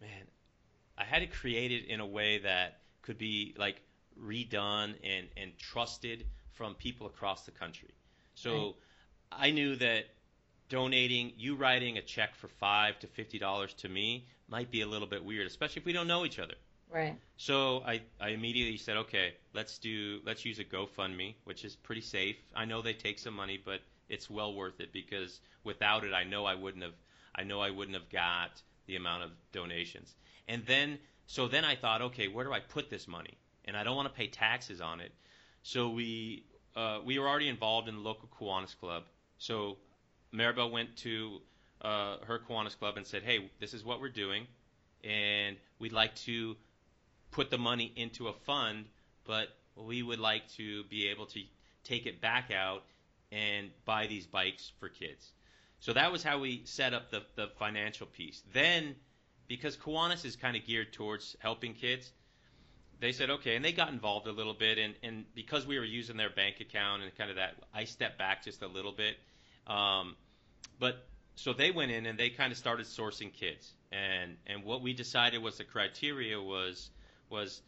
[0.00, 0.26] man,
[0.96, 3.82] I had to create it in a way that could be like
[4.20, 7.94] redone and and trusted from people across the country.
[8.34, 8.74] So Right.
[9.32, 10.06] I knew that
[10.68, 14.86] donating, you writing a check for five to fifty dollars to me might be a
[14.86, 16.54] little bit weird, especially if we don't know each other.
[16.90, 17.18] Right.
[17.36, 22.02] So I, I immediately said, okay, let's do let's use a GoFundMe, which is pretty
[22.02, 22.36] safe.
[22.54, 26.24] I know they take some money, but it's well worth it because without it, I
[26.24, 26.94] know I wouldn't have
[27.34, 30.14] I know I wouldn't have got the amount of donations.
[30.48, 33.38] And then so then I thought, okay, where do I put this money?
[33.64, 35.12] And I don't want to pay taxes on it.
[35.62, 36.44] So we
[36.74, 39.04] uh, we were already involved in the local Kiwanis Club.
[39.38, 39.78] So
[40.34, 41.40] Maribel went to
[41.82, 44.46] uh, her Kiwanis Club and said, hey, this is what we're doing,
[45.04, 46.56] and we'd like to
[47.30, 48.86] put the money into a fund,
[49.24, 51.40] but we would like to be able to
[51.84, 52.84] take it back out
[53.30, 55.32] and buy these bikes for kids.
[55.80, 58.42] So that was how we set up the, the financial piece.
[58.52, 58.94] Then,
[59.48, 62.12] because Kiwanis is kind of geared towards helping kids,
[63.02, 64.78] they said, okay, and they got involved a little bit.
[64.78, 68.16] And, and because we were using their bank account and kind of that, I stepped
[68.16, 69.16] back just a little bit.
[69.66, 70.14] Um,
[70.78, 73.72] but so they went in and they kind of started sourcing kids.
[73.90, 76.90] And, and what we decided was the criteria was
[77.28, 77.60] was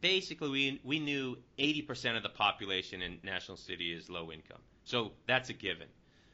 [0.00, 4.62] basically we we knew 80% of the population in National City is low income.
[4.84, 5.86] So that's a given.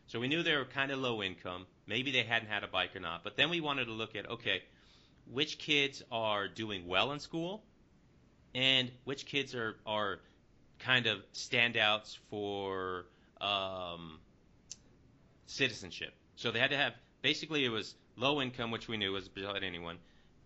[0.06, 1.66] So we knew they were kind of low income.
[1.86, 3.24] Maybe they hadn't had a bike or not.
[3.24, 4.62] But then we wanted to look at okay,
[5.30, 7.62] which kids are doing well in school
[8.56, 10.18] and which kids are are
[10.80, 13.04] kind of standouts for
[13.40, 14.18] um,
[15.46, 16.14] citizenship.
[16.36, 19.62] So they had to have basically it was low income, which we knew was about
[19.62, 19.98] anyone,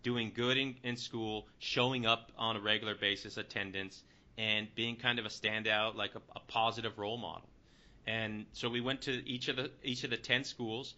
[0.03, 4.03] doing good in, in school, showing up on a regular basis, attendance,
[4.37, 7.47] and being kind of a standout, like a, a positive role model.
[8.05, 10.95] And so we went to each of the each of the ten schools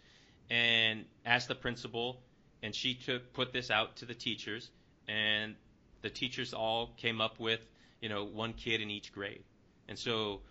[0.50, 2.20] and asked the principal,
[2.62, 4.70] and she took put this out to the teachers,
[5.06, 5.54] and
[6.04, 7.60] the teachers all came up with
[8.00, 9.42] you know one kid in each grade,
[9.88, 10.42] and so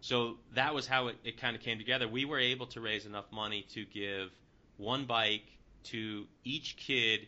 [0.00, 2.06] so that was how it, it kind of came together.
[2.06, 4.30] We were able to raise enough money to give
[4.76, 5.46] one bike
[5.84, 7.26] to each kid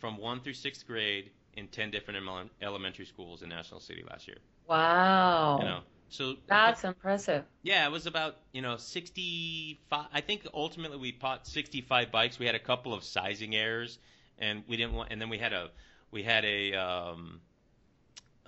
[0.00, 2.18] from one through sixth grade in ten different
[2.60, 4.38] elementary schools in National City last year.
[4.66, 5.58] Wow.
[5.60, 7.44] You know, so That's impressive.
[7.62, 10.06] yeah, it was about you know 65.
[10.12, 12.38] I think ultimately we bought 65 bikes.
[12.40, 13.98] We had a couple of sizing errors,
[14.38, 15.12] and we didn't want.
[15.12, 15.70] And then we had a
[16.10, 17.40] we had a um,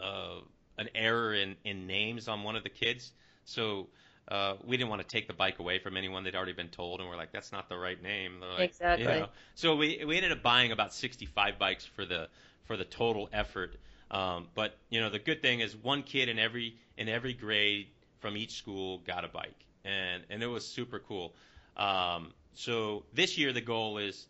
[0.02, 0.40] uh,
[0.78, 3.12] an error in in names on one of the kids.
[3.44, 3.88] So
[4.28, 6.24] uh, we didn't want to take the bike away from anyone.
[6.24, 8.40] They'd already been told, and we're like, that's not the right name.
[8.40, 9.04] Like, Exactly.
[9.04, 9.28] You know.
[9.54, 12.28] So we we ended up buying about 65 bikes for the
[12.64, 13.76] for the total effort.
[14.10, 17.88] Um, but you know the good thing is one kid in every in every grade
[18.20, 21.34] from each school got a bike, and and it was super cool.
[21.76, 24.26] Um, so this year the goal is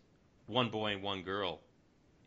[0.47, 1.59] one boy and one girl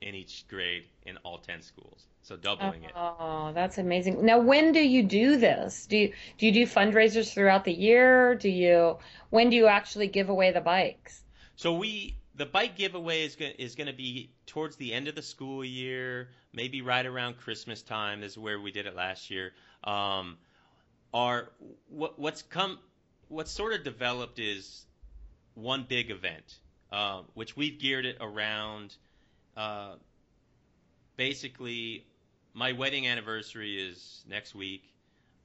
[0.01, 2.07] in each grade in all 10 schools.
[2.23, 2.93] So doubling it.
[2.97, 4.25] Oh, that's amazing.
[4.25, 5.87] Now, when do you do this?
[5.87, 8.35] Do you do you do fundraisers throughout the year?
[8.35, 8.99] Do you
[9.31, 11.23] when do you actually give away the bikes?
[11.55, 15.15] So we the bike giveaway is going is going to be towards the end of
[15.15, 18.21] the school year, maybe right around Christmas time.
[18.21, 19.53] This is where we did it last year.
[19.85, 20.37] Um,
[21.15, 21.51] our
[21.89, 22.79] what, what's come,
[23.29, 24.85] what's sort of developed is
[25.55, 26.59] one big event,
[26.93, 28.97] uh, which we've geared it around.
[29.57, 29.95] Uh,
[31.17, 32.07] basically,
[32.55, 34.83] my wedding anniversary is next week.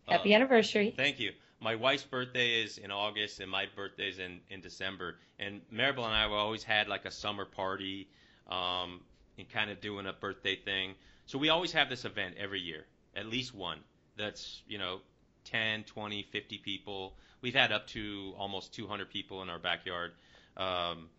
[0.07, 0.91] Happy Uh, anniversary.
[0.95, 1.33] Thank you.
[1.59, 5.19] My wife's birthday is in August, and my birthday's in in December.
[5.39, 8.07] And Maribel and I have always had like a summer party,
[8.47, 9.01] um,
[9.37, 10.95] and kind of doing a birthday thing.
[11.27, 13.79] So we always have this event every year, at least one.
[14.17, 15.01] That's you know,
[15.45, 17.15] 10, 20, 50 people.
[17.41, 20.13] We've had up to almost 200 people in our backyard,
[20.57, 21.09] um,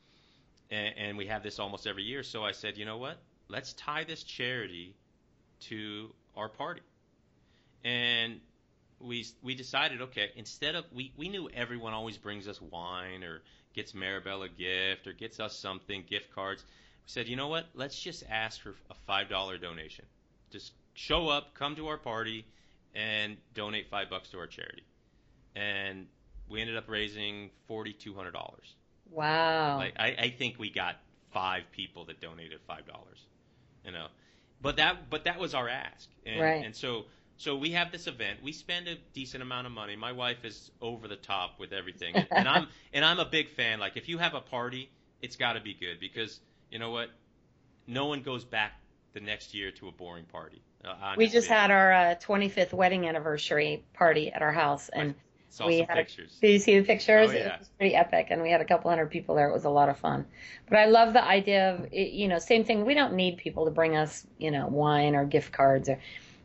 [0.73, 2.23] and, and we have this almost every year.
[2.23, 3.19] So I said, you know what?
[3.49, 4.97] Let's tie this charity
[5.69, 6.81] to our party,
[7.85, 8.41] and
[8.99, 13.43] we we decided okay instead of we we knew everyone always brings us wine or
[13.75, 16.65] gets Maribel a gift or gets us something gift cards.
[17.05, 17.67] We said you know what?
[17.75, 20.07] Let's just ask for a five dollar donation.
[20.51, 22.47] Just show up come to our party
[22.95, 24.85] and donate five bucks to our charity.
[25.55, 26.07] And
[26.49, 28.75] we ended up raising forty two hundred dollars
[29.13, 29.79] Wow.
[29.79, 30.97] like I, I think we got
[31.33, 33.27] five people that donated five dollars
[33.85, 34.07] you know.
[34.61, 36.09] But that but that was our ask.
[36.25, 36.65] And, Right.
[36.65, 38.41] and so so we have this event.
[38.43, 39.97] We spend a decent amount of money.
[39.97, 42.15] My wife is over the top with everything.
[42.15, 43.81] And, and i'm and i'm a big fan.
[43.81, 47.11] Like if you have a party it's got to be good because you know what?
[47.87, 48.73] No one goes back
[49.13, 50.63] the next year to a boring party.
[50.85, 55.15] Uh, we just had our uh, 25th wedding anniversary party at our house, and
[55.53, 57.31] saw we had pictures did you see the pictures?
[57.31, 57.55] Oh, yeah.
[57.55, 59.49] It was pretty epic, and we had a couple hundred people there.
[59.49, 60.27] It was a lot of fun.
[60.69, 62.87] But I love the idea of, you know, same thing.
[62.87, 65.99] We don't need people to bring us, you know, wine or gift cards or.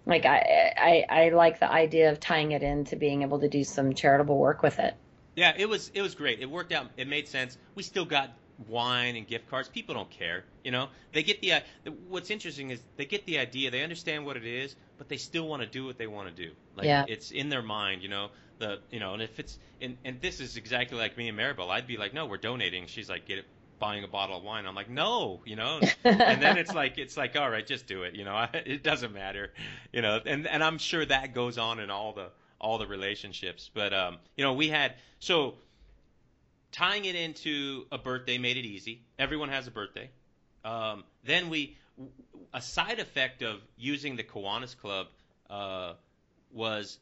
[0.06, 3.66] Like I, I, I like the idea of tying it into being able to do
[3.66, 4.96] some charitable work with it.
[5.36, 6.40] Yeah, it was it was great.
[6.40, 6.88] It worked out.
[6.96, 7.58] It made sense.
[7.76, 8.32] We still got
[8.68, 9.70] wine and gift cards.
[9.70, 10.88] People don't care, you know.
[11.14, 13.70] They get the, uh, the what's interesting is they get the idea.
[13.70, 16.44] They understand what it is, but they still want to do what they want to
[16.44, 16.52] do.
[16.76, 17.06] Like Yeah.
[17.08, 18.30] it's in their mind, you know.
[18.60, 21.70] The you know, and if it's and and this is exactly like me and Maribel.
[21.70, 22.88] I'd be like, no, we're donating.
[22.88, 23.46] She's like, get it.
[23.80, 27.16] Buying a bottle of wine, I'm like, no, you know, and then it's like, it's
[27.16, 29.52] like, all right, just do it, you know, it doesn't matter,
[29.94, 33.70] you know, and and I'm sure that goes on in all the all the relationships.
[33.72, 35.60] But um, you know, we had so
[36.72, 39.02] tying it into a birthday made it easy.
[39.20, 40.10] Everyone has a birthday.
[40.66, 41.78] Um, then we
[42.54, 45.08] a side effect of using the Kiwanis Club
[45.50, 45.94] uh,
[46.52, 46.98] was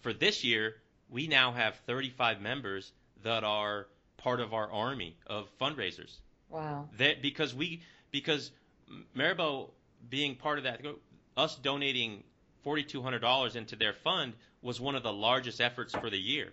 [0.00, 0.74] for this year
[1.14, 2.90] we now have 35 members
[3.22, 6.16] that are part of our army of fundraisers.
[6.50, 6.88] Wow.
[6.98, 8.50] that because we because
[9.16, 9.70] Maribel
[10.10, 10.82] being part of that
[11.36, 12.22] us donating
[12.66, 16.52] $4200 into their fund was one of the largest efforts for the year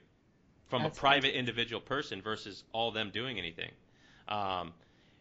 [0.69, 3.71] from That's a private individual person versus all them doing anything.
[4.27, 4.73] Um,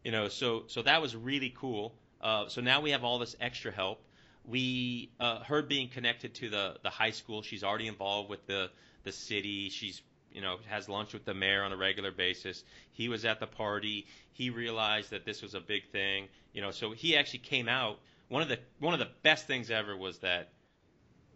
[0.04, 1.94] you know so so that was really cool.
[2.20, 4.02] Uh, so now we have all this extra help.
[4.44, 8.70] We uh, her being connected to the the high school she's already involved with the
[9.04, 13.08] the city she's you know has lunch with the mayor on a regular basis he
[13.08, 16.92] was at the party he realized that this was a big thing you know so
[16.92, 20.50] he actually came out one of the one of the best things ever was that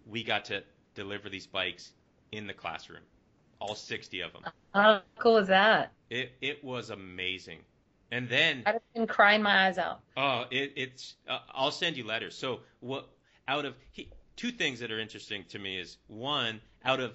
[0.07, 0.63] we got to
[0.95, 1.93] deliver these bikes
[2.33, 3.03] in the classroom
[3.61, 4.43] all 60 of them
[4.75, 5.93] How cool is that?
[6.11, 7.59] it it was amazing
[8.15, 10.01] and then I'd have been crying my eyes out.
[10.17, 11.17] Oh, it, it's.
[11.29, 12.37] Uh, I'll send you letters.
[12.37, 13.09] So what?
[13.49, 17.13] Out of he, two things that are interesting to me is one out of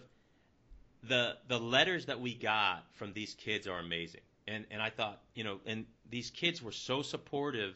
[1.04, 4.22] the the letters that we got from these kids are amazing.
[4.48, 7.76] And and I thought you know, and these kids were so supportive.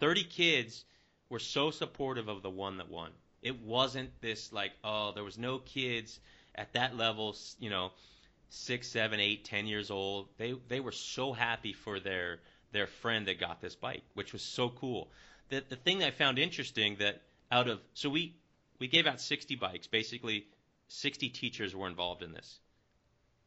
[0.00, 0.84] Thirty kids
[1.30, 3.10] were so supportive of the one that won.
[3.42, 6.18] It wasn't this like oh there was no kids
[6.54, 7.92] at that level you know
[8.50, 12.40] six seven eight ten years old they they were so happy for their
[12.72, 15.08] their friend that got this bike which was so cool
[15.50, 18.34] the the thing I found interesting that out of so we
[18.78, 20.46] we gave out 60 bikes basically
[20.88, 22.60] 60 teachers were involved in this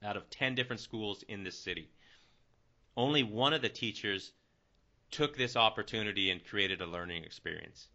[0.03, 1.89] out of 10 different schools in this city
[2.97, 4.31] only one of the teachers
[5.11, 7.87] took this opportunity and created a learning experience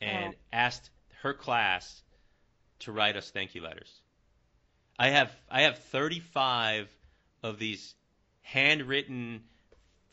[0.00, 0.38] and Oh.
[0.52, 0.90] asked
[1.22, 2.02] her class
[2.80, 4.00] to write us thank you letters.
[4.98, 6.88] I have I have 35
[7.42, 7.94] of these
[8.42, 9.44] handwritten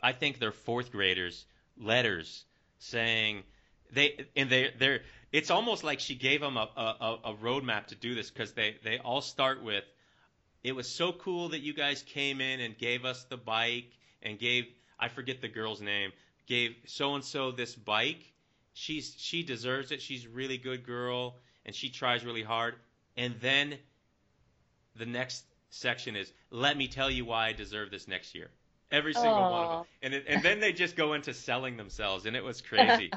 [0.01, 1.45] I think they're fourth graders
[1.77, 2.45] letters
[2.79, 3.43] saying
[3.91, 5.01] they and they they're
[5.31, 8.75] it's almost like she gave them a a, a roadmap to do this because they
[8.83, 9.83] they all start with
[10.63, 14.37] it was so cool that you guys came in and gave us the bike and
[14.37, 14.65] gave
[14.99, 16.11] I forget the girl's name
[16.47, 18.33] gave so and so this bike.
[18.73, 20.01] She's she deserves it.
[20.01, 22.75] She's a really good girl and she tries really hard.
[23.17, 23.77] And then
[24.95, 28.49] the next section is let me tell you why I deserve this next year
[28.91, 32.25] every single one of them and it, and then they just go into selling themselves
[32.25, 33.11] and it was crazy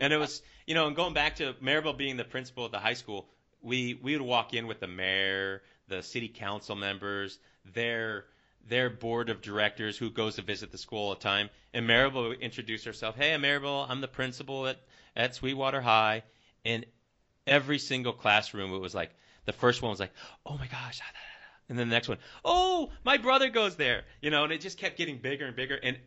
[0.00, 2.78] and it was you know and going back to Maribel being the principal at the
[2.78, 3.28] high school
[3.62, 7.38] we we would walk in with the mayor the city council members,
[7.74, 8.26] their
[8.68, 11.48] their board of directors who goes to visit the school all the time.
[11.72, 13.16] And Maribel would introduce herself.
[13.16, 13.88] Hey, I'm Maribel.
[13.88, 14.78] I'm the principal at,
[15.16, 16.22] at Sweetwater High.
[16.66, 16.84] And
[17.46, 19.10] every single classroom, it was like,
[19.46, 20.12] the first one was like,
[20.44, 21.00] oh my gosh.
[21.02, 21.12] Ah,
[21.68, 24.04] And then the next one, oh, my brother goes there.
[24.20, 25.76] You know, and it just kept getting bigger and bigger.
[25.76, 25.98] And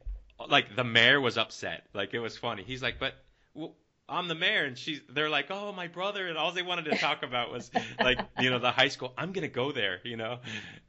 [0.50, 1.86] like the mayor was upset.
[1.94, 2.64] Like it was funny.
[2.64, 3.14] He's like, but
[3.54, 3.76] well,
[4.12, 6.98] I'm the mayor, and she's they're like, oh, my brother, and all they wanted to
[6.98, 9.14] talk about was like, you know, the high school.
[9.18, 10.40] I'm gonna go there, you know.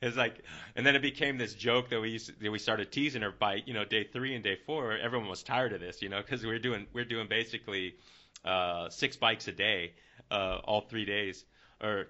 [0.01, 0.43] It's like,
[0.75, 3.31] and then it became this joke that we used to, that we started teasing her
[3.31, 4.97] by, you know, day three and day four.
[4.97, 7.95] Everyone was tired of this, you know, because we're doing we're doing basically
[8.45, 9.93] uh, six bikes a day,
[10.31, 11.45] uh, all three days,
[11.81, 12.09] or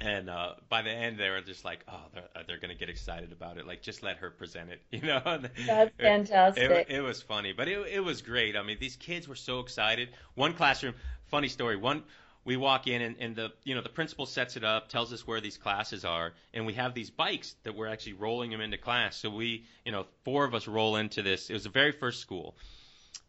[0.00, 2.88] and uh, by the end they were just like, oh, they're, uh, they're gonna get
[2.88, 3.66] excited about it.
[3.66, 5.40] Like, just let her present it, you know.
[5.66, 6.70] That's fantastic.
[6.70, 8.56] It, it, was funny, but it it was great.
[8.56, 10.10] I mean, these kids were so excited.
[10.34, 10.94] One classroom,
[11.26, 11.76] funny story.
[11.76, 12.02] One,
[12.44, 15.26] we walk in and, and the you know the principal sets it up, tells us
[15.26, 18.78] where these classes are, and we have these bikes that we're actually rolling them into
[18.78, 19.16] class.
[19.16, 21.50] So we, you know, four of us roll into this.
[21.50, 22.56] It was the very first school,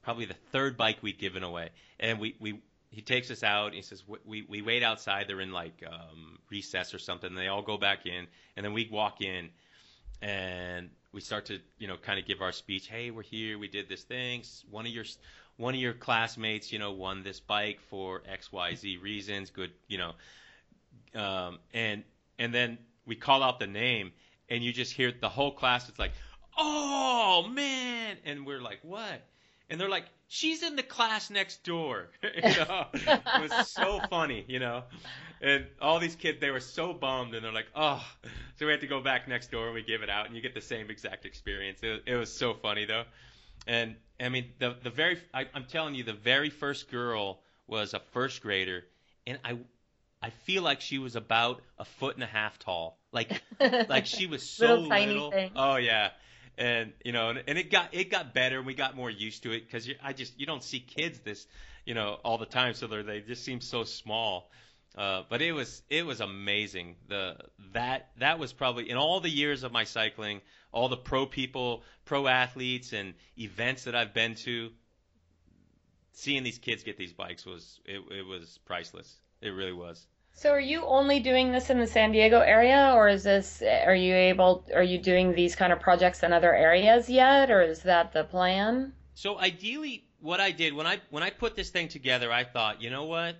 [0.01, 2.61] probably the third bike we'd given away, and we we
[2.93, 3.73] he takes us out.
[3.73, 5.27] He says we we wait outside.
[5.27, 7.33] They're in like um, recess or something.
[7.33, 9.49] They all go back in, and then we walk in,
[10.21, 12.87] and we start to you know kind of give our speech.
[12.87, 13.57] Hey, we're here.
[13.57, 14.43] We did this thing.
[14.69, 15.05] One of your
[15.57, 19.49] one of your classmates, you know, won this bike for X Y Z reasons.
[19.49, 20.11] Good, you know,
[21.19, 22.03] um, and
[22.37, 22.77] and then
[23.07, 24.11] we call out the name,
[24.49, 25.89] and you just hear the whole class.
[25.89, 26.13] It's like,
[26.59, 29.23] oh man, and we're like, what?
[29.69, 34.45] And they're like, "She's in the class next door." you know, it was so funny,
[34.47, 34.83] you know.
[35.41, 38.05] And all these kids, they were so bummed, and they're like, "Oh,"
[38.57, 40.41] so we had to go back next door and we give it out, and you
[40.41, 41.79] get the same exact experience.
[41.83, 43.03] It, it was so funny though,
[43.67, 47.93] and I mean, the the very, I, I'm telling you, the very first girl was
[47.93, 48.85] a first grader,
[49.25, 49.57] and I
[50.21, 52.97] I feel like she was about a foot and a half tall.
[53.11, 53.41] Like
[53.89, 55.29] like she was so little.
[55.29, 55.51] little.
[55.55, 56.11] Oh yeah
[56.57, 58.57] and you know, and, and it got it got better.
[58.57, 61.47] and We got more used to it because I just you don't see kids this,
[61.85, 64.49] you know, all the time, so they just seem so small.
[64.95, 66.95] Uh, but it was it was amazing.
[67.07, 67.37] The
[67.73, 70.41] that that was probably in all the years of my cycling,
[70.71, 74.69] all the pro people, pro athletes, and events that I've been to.
[76.15, 79.11] Seeing these kids get these bikes was it, it was priceless.
[79.41, 80.05] It really was.
[80.35, 83.95] So are you only doing this in the San Diego area or is this are
[83.95, 87.83] you able are you doing these kind of projects in other areas yet or is
[87.83, 88.93] that the plan?
[89.13, 92.81] So ideally what I did when I when I put this thing together I thought,
[92.81, 93.37] you know what?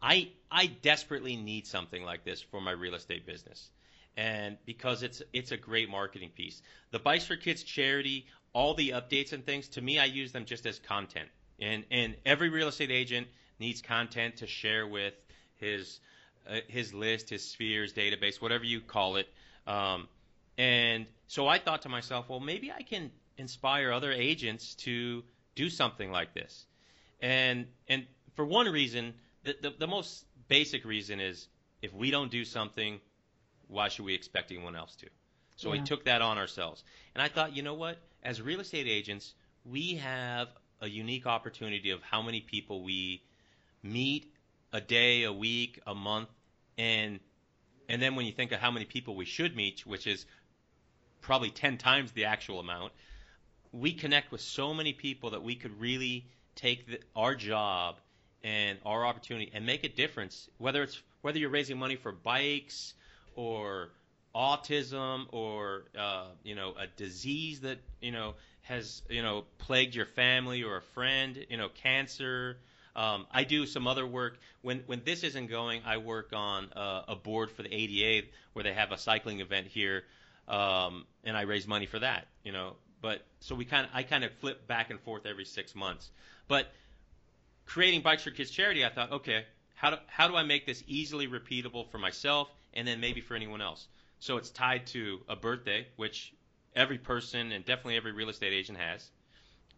[0.00, 3.70] I I desperately need something like this for my real estate business.
[4.16, 6.62] And because it's it's a great marketing piece.
[6.92, 10.44] The Bikes for Kids charity, all the updates and things, to me I use them
[10.44, 11.28] just as content.
[11.58, 13.26] And and every real estate agent
[13.58, 15.14] needs content to share with
[15.56, 16.00] his
[16.68, 19.28] his list, his spheres database, whatever you call it.
[19.66, 20.08] Um,
[20.58, 25.22] and so I thought to myself, well, maybe I can inspire other agents to
[25.54, 26.66] do something like this.
[27.20, 29.14] And and for one reason,
[29.44, 31.48] the, the, the most basic reason is
[31.82, 33.00] if we don't do something,
[33.68, 35.06] why should we expect anyone else to?
[35.56, 35.80] So yeah.
[35.80, 36.84] we took that on ourselves.
[37.14, 37.98] And I thought, you know what?
[38.22, 39.34] As real estate agents,
[39.64, 40.48] we have
[40.80, 43.22] a unique opportunity of how many people we
[43.82, 44.32] meet
[44.72, 46.28] a day, a week, a month,
[46.78, 47.20] and
[47.88, 50.24] and then when you think of how many people we should meet, which is
[51.20, 52.92] probably 10 times the actual amount,
[53.72, 57.96] we connect with so many people that we could really take the, our job
[58.42, 60.48] and our opportunity and make a difference.
[60.58, 62.94] Whether it's whether you're raising money for bikes
[63.34, 63.90] or
[64.34, 70.06] autism or uh, you know a disease that you know has you know plagued your
[70.06, 72.56] family or a friend, you know cancer,
[73.00, 75.80] um, I do some other work when when this isn't going.
[75.86, 79.68] I work on uh, a board for the ADA where they have a cycling event
[79.68, 80.04] here,
[80.46, 82.26] um, and I raise money for that.
[82.44, 85.46] You know, but so we kind of I kind of flip back and forth every
[85.46, 86.10] six months.
[86.46, 86.70] But
[87.64, 90.84] creating Bikes for Kids charity, I thought, okay, how do how do I make this
[90.86, 93.88] easily repeatable for myself and then maybe for anyone else?
[94.18, 96.34] So it's tied to a birthday, which
[96.76, 99.08] every person and definitely every real estate agent has.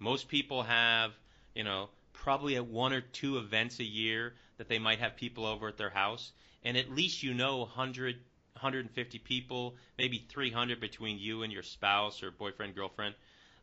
[0.00, 1.12] Most people have,
[1.54, 5.46] you know, probably at one or two events a year that they might have people
[5.46, 6.32] over at their house,
[6.64, 8.16] and at least you know 100,
[8.54, 13.14] 150 people, maybe 300 between you and your spouse or boyfriend, girlfriend,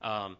[0.01, 0.37] um,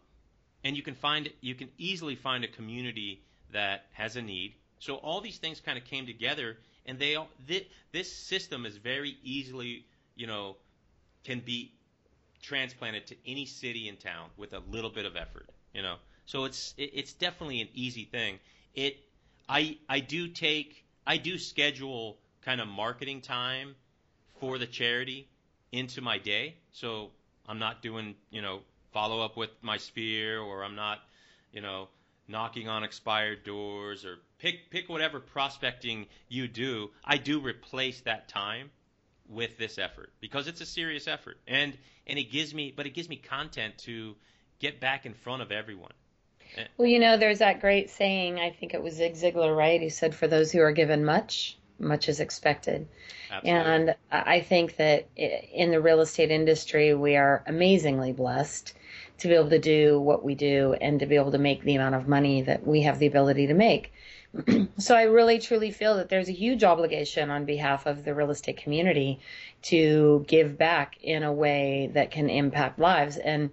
[0.64, 4.54] and you can find you can easily find a community that has a need.
[4.78, 6.56] So all these things kind of came together,
[6.86, 9.84] and they all, this, this system is very easily,
[10.14, 10.56] you know,
[11.24, 11.72] can be
[12.42, 15.96] transplanted to any city and town with a little bit of effort, you know.
[16.30, 18.38] So it's it, it's definitely an easy thing.
[18.76, 18.98] It
[19.48, 23.74] I I do take I do schedule kind of marketing time
[24.38, 25.28] for the charity
[25.72, 26.54] into my day.
[26.70, 27.10] So
[27.48, 28.60] I'm not doing, you know,
[28.92, 31.00] follow up with my sphere or I'm not,
[31.52, 31.88] you know,
[32.28, 36.92] knocking on expired doors or pick pick whatever prospecting you do.
[37.04, 38.70] I do replace that time
[39.28, 41.76] with this effort because it's a serious effort and
[42.06, 44.14] and it gives me but it gives me content to
[44.60, 45.90] get back in front of everyone.
[46.56, 46.64] Eh.
[46.76, 49.80] Well, you know, there's that great saying, I think it was Zig Ziglar, right?
[49.80, 52.86] He said, For those who are given much, much is expected.
[53.30, 53.70] Absolutely.
[53.70, 58.74] And I think that in the real estate industry, we are amazingly blessed
[59.18, 61.74] to be able to do what we do and to be able to make the
[61.74, 63.92] amount of money that we have the ability to make.
[64.78, 68.30] so I really truly feel that there's a huge obligation on behalf of the real
[68.30, 69.20] estate community
[69.62, 73.16] to give back in a way that can impact lives.
[73.16, 73.50] And,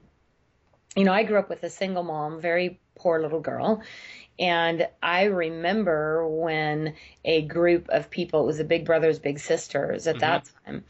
[0.96, 3.82] you know, I grew up with a single mom, very poor little girl.
[4.40, 6.94] And I remember when
[7.26, 10.22] a group of people, it was the Big Brothers Big Sisters at mm-hmm.
[10.22, 10.84] that time,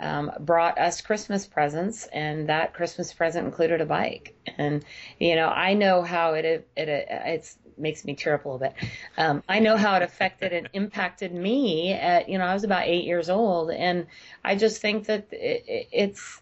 [0.00, 4.34] um, brought us Christmas presents, and that Christmas present included a bike.
[4.56, 4.84] And
[5.18, 8.58] you know, I know how it it, it it's makes me tear up a little
[8.58, 8.74] bit.
[9.16, 11.92] Um, I know how it affected and impacted me.
[11.92, 14.06] At you know, I was about eight years old, and
[14.44, 16.40] I just think that it, it's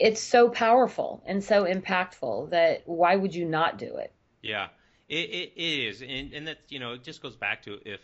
[0.00, 4.12] it's so powerful and so impactful that why would you not do it?
[4.42, 4.68] Yeah,
[5.08, 8.00] it, it is, and and that you know it just goes back to if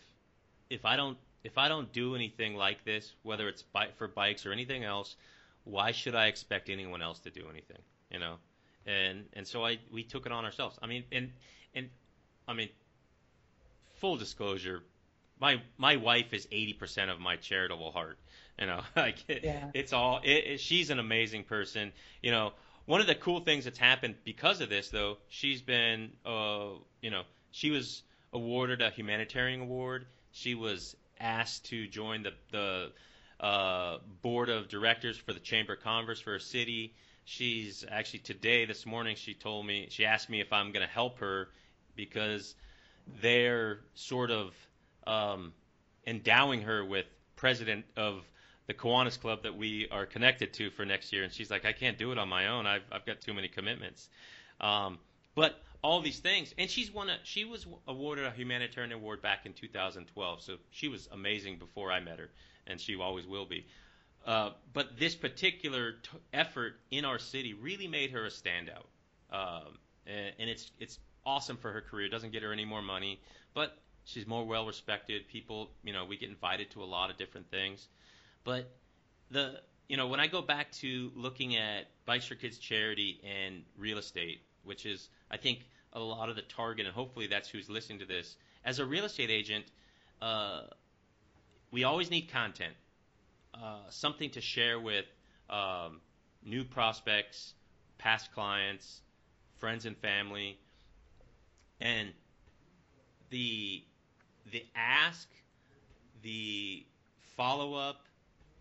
[0.68, 3.64] if I don't if I don't do anything like this, whether it's
[3.96, 5.16] for bikes or anything else,
[5.64, 7.78] why should I expect anyone else to do anything?
[8.10, 8.34] You know,
[8.84, 10.78] and and so I we took it on ourselves.
[10.82, 11.32] I mean, and
[11.74, 11.88] and
[12.46, 12.68] I mean,
[13.94, 14.82] full disclosure,
[15.40, 18.18] my my wife is eighty percent of my charitable heart.
[18.58, 19.70] You know, like it, yeah.
[19.74, 20.20] it's all.
[20.24, 21.92] It, it, she's an amazing person.
[22.22, 22.52] You know,
[22.86, 26.68] one of the cool things that's happened because of this, though, she's been, uh,
[27.00, 28.02] you know, she was
[28.32, 30.06] awarded a humanitarian award.
[30.32, 32.92] She was asked to join the the
[33.40, 36.94] uh, board of directors for the Chamber of Commerce for her city.
[37.24, 40.92] She's actually today, this morning, she told me, she asked me if I'm going to
[40.92, 41.48] help her
[41.96, 42.54] because
[43.20, 44.54] they're sort of
[45.06, 45.52] um,
[46.06, 48.22] endowing her with president of
[48.66, 51.72] the Kiwanis Club that we are connected to for next year, and she's like, I
[51.72, 52.66] can't do it on my own.
[52.66, 54.08] I've I've got too many commitments.
[54.60, 54.98] Um,
[55.34, 59.46] but all these things, and she's won a she was awarded a humanitarian award back
[59.46, 62.30] in 2012, so she was amazing before I met her,
[62.66, 63.66] and she always will be.
[64.26, 68.86] Uh, but this particular t- effort in our city really made her a standout,
[69.30, 72.06] um, and, and it's it's awesome for her career.
[72.06, 73.20] It doesn't get her any more money,
[73.54, 75.28] but she's more well respected.
[75.28, 77.86] People, you know, we get invited to a lot of different things.
[78.46, 78.70] But
[79.32, 83.62] the you know when I go back to looking at Bikes for Kids charity and
[83.76, 87.68] real estate, which is I think a lot of the target, and hopefully that's who's
[87.68, 88.36] listening to this.
[88.64, 89.64] As a real estate agent,
[90.22, 90.62] uh,
[91.72, 92.74] we always need content,
[93.52, 95.06] uh, something to share with
[95.50, 96.00] um,
[96.44, 97.54] new prospects,
[97.98, 99.00] past clients,
[99.58, 100.56] friends and family,
[101.80, 102.10] and
[103.30, 103.82] the
[104.52, 105.28] the ask,
[106.22, 106.86] the
[107.36, 108.05] follow up,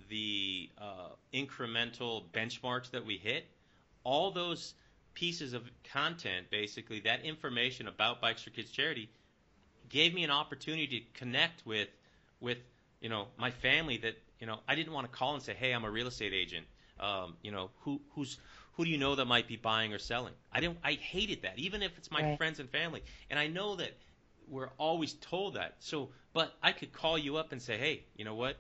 [0.10, 3.46] the uh, incremental benchmarks that we hit,
[4.04, 4.74] all those
[5.14, 9.10] pieces of content, basically, that information about Bikes for Kids charity,
[9.90, 11.90] gave me an opportunity to connect with,
[12.40, 12.58] with
[13.02, 15.74] you know, my family that you know I didn't want to call and say, hey,
[15.74, 16.66] I'm a real estate agent.
[17.00, 18.38] Um, you know, who who's
[18.74, 20.34] who do you know that might be buying or selling?
[20.52, 20.78] I didn't.
[20.84, 22.38] I hated that, even if it's my right.
[22.38, 23.04] friends and family.
[23.30, 23.92] And I know that
[24.48, 25.76] we're always told that.
[25.80, 28.58] So, but I could call you up and say, hey, you know what?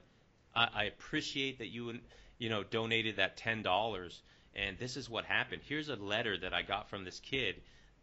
[0.56, 2.00] I, I appreciate that you
[2.38, 4.22] you know donated that ten dollars,
[4.56, 5.62] and this is what happened.
[5.66, 7.56] Here's a letter that I got from this kid,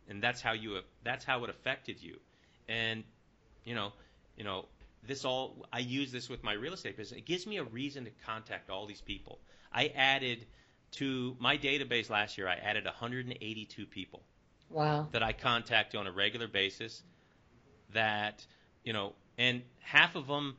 [0.09, 2.19] and that's how you that's how it affected you,
[2.69, 3.05] and
[3.65, 3.93] you know
[4.37, 4.67] you know
[5.07, 7.19] this all I use this with my real estate business.
[7.19, 9.39] It gives me a reason to contact all these people.
[9.73, 10.47] I added
[10.93, 12.49] to my database last year.
[12.49, 14.23] I added 182 people.
[14.71, 15.09] Wow.
[15.13, 17.03] That I contact on a regular basis.
[17.93, 18.45] That
[18.85, 20.57] you know, and half of them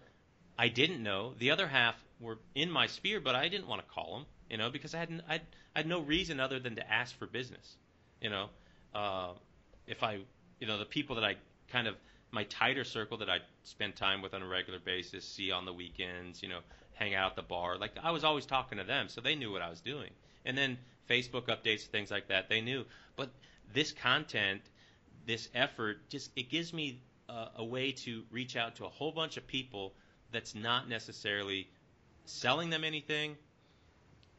[0.58, 1.34] I didn't know.
[1.39, 4.58] The other half were in my sphere, but I didn't want to call them, you
[4.58, 5.39] know, because I had I
[5.76, 7.78] had no reason other than to ask for business,
[8.22, 8.49] you know.
[8.93, 9.30] Uh,
[9.88, 10.20] if I,
[10.60, 11.36] you know, the people that I
[11.72, 11.95] kind of
[12.32, 15.74] my tighter circle that I spend time with on a regular basis, see on the
[15.74, 16.60] weekends, you know,
[16.93, 17.78] hang out at the bar.
[17.78, 20.10] Like I was always talking to them, so they knew what I was doing.
[20.45, 20.78] And then
[21.10, 22.86] Facebook updates, things like that, they knew.
[23.16, 23.30] But
[23.74, 24.62] this content,
[25.26, 29.12] this effort, just it gives me a, a way to reach out to a whole
[29.12, 29.93] bunch of people
[30.34, 31.70] that's not necessarily
[32.26, 33.38] selling them anything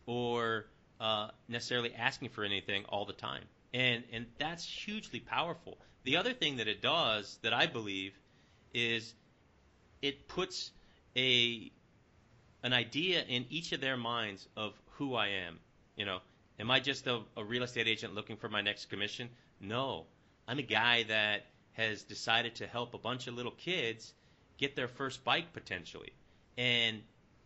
[0.07, 0.67] or
[1.01, 3.45] uh, necessarily asking for anything all the time.
[3.73, 5.79] And, and that's hugely powerful.
[6.05, 8.13] The other thing that it does that I believe
[8.73, 9.15] is
[10.03, 10.71] it puts
[11.17, 11.71] a
[12.63, 15.59] an idea in each of their minds of who I am.
[15.97, 16.21] You know,
[16.59, 19.29] am I just a, a real estate agent looking for my next commission?
[19.61, 20.07] No,
[20.49, 24.15] I'm a guy that has decided to help a bunch of little kids
[24.59, 26.13] get their first bike potentially,
[26.57, 27.03] and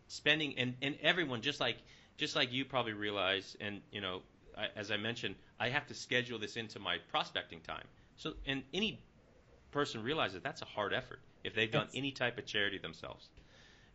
[0.07, 1.77] spending and, and everyone just like
[2.17, 4.21] just like you probably realize, and you know,
[4.57, 7.85] I, as I mentioned, I have to schedule this into my prospecting time.
[8.17, 8.99] So, and any
[9.71, 13.29] person realizes that's a hard effort if they've done any type of charity themselves.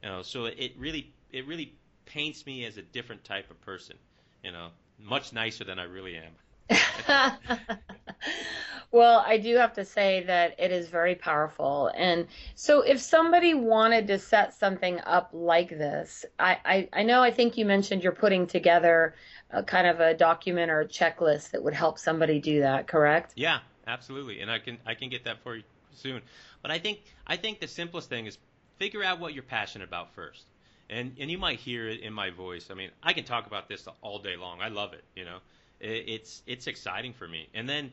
[0.02, 1.74] You know, so it really it really
[2.06, 3.96] paints me as a different type of person.
[4.42, 6.32] You know, much nicer than I really am.
[8.94, 11.90] well, I do have to say that it is very powerful.
[11.96, 17.20] And so, if somebody wanted to set something up like this, I, I, I know
[17.20, 19.16] I think you mentioned you're putting together
[19.50, 23.32] a kind of a document or a checklist that would help somebody do that, correct?
[23.34, 25.64] Yeah, absolutely, and I can I can get that for you
[25.94, 26.22] soon.
[26.62, 28.38] But I think I think the simplest thing is
[28.76, 30.44] figure out what you're passionate about first.
[30.88, 32.68] And and you might hear it in my voice.
[32.70, 34.60] I mean, I can talk about this all day long.
[34.60, 35.38] I love it, you know.
[35.80, 37.48] It, it's it's exciting for me.
[37.54, 37.90] And then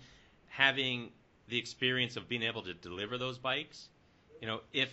[0.52, 1.10] having
[1.48, 3.88] the experience of being able to deliver those bikes,
[4.42, 4.90] you know, if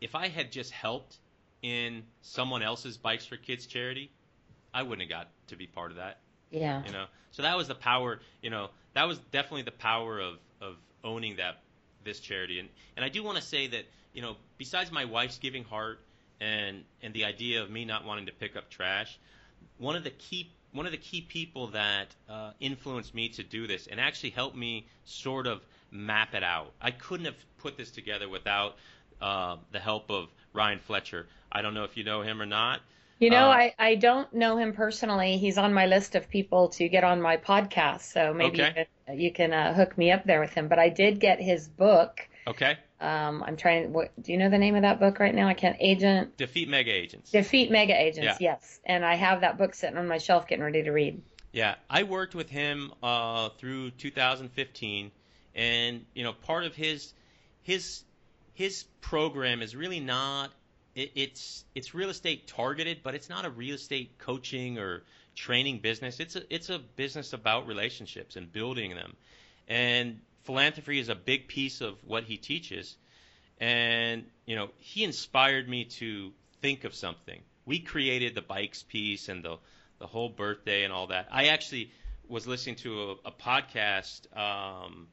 [0.00, 1.16] if I had just helped
[1.62, 4.10] in someone else's bikes for kids charity,
[4.74, 6.18] I wouldn't have got to be part of that.
[6.50, 6.84] Yeah.
[6.84, 7.06] you know?
[7.30, 11.36] So that was the power you know that was definitely the power of of owning
[11.36, 11.62] that
[12.04, 12.58] this charity.
[12.58, 16.00] And and I do want to say that you know besides my wife's giving heart
[16.40, 19.18] and and the idea of me not wanting to pick up trash
[19.78, 23.66] one of the key one of the key people that uh, influenced me to do
[23.66, 25.60] this and actually helped me sort of
[25.90, 28.76] map it out I couldn't have put this together without
[29.20, 32.80] uh, the help of Ryan Fletcher I don't know if you know him or not
[33.18, 35.36] You know, Uh, I, I don't know him personally.
[35.38, 38.86] He's on my list of people to get on my podcast, so maybe you can,
[39.18, 40.68] you can uh, hook me up there with him.
[40.68, 42.28] But I did get his book.
[42.46, 43.92] Okay Um, I'm trying.
[43.92, 45.48] What, do you know the name of that book right now?
[45.48, 45.76] I can't.
[45.80, 48.40] Agent defeat mega agents Defeat Mega Agents.
[48.40, 48.52] Yeah.
[48.52, 51.22] Yes, and I have that book sitting on my shelf, getting ready to read.
[51.52, 55.10] Yeah, I worked with him uh, through 2015,
[55.54, 57.12] and you know, part of his
[57.62, 58.04] his
[58.54, 60.50] his program is really not.
[60.94, 65.02] It, it's it's real estate targeted, but it's not a real estate coaching or
[65.34, 66.20] training business.
[66.20, 69.14] It's a it's a business about relationships and building them,
[69.68, 72.96] and philanthropy is a big piece of what he teaches.
[73.60, 77.40] And you know, he inspired me to think of something.
[77.64, 79.58] We created the bikes piece and the
[79.98, 81.28] the whole birthday and all that.
[81.30, 81.92] I actually
[82.26, 84.26] was listening to a, a podcast.
[84.36, 85.06] Um,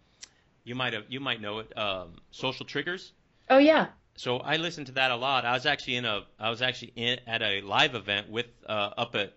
[0.64, 1.78] you might have you might know it.
[1.78, 3.12] Um, Social Triggers.
[3.50, 3.88] Oh yeah.
[4.16, 5.46] So I listened to that a lot.
[5.46, 8.90] I was actually in a I was actually in, at a live event with uh,
[8.98, 9.34] up at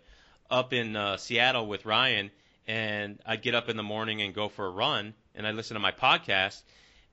[0.51, 2.31] up in uh, Seattle with Ryan,
[2.67, 5.75] and I'd get up in the morning and go for a run, and I listen
[5.75, 6.63] to my podcast,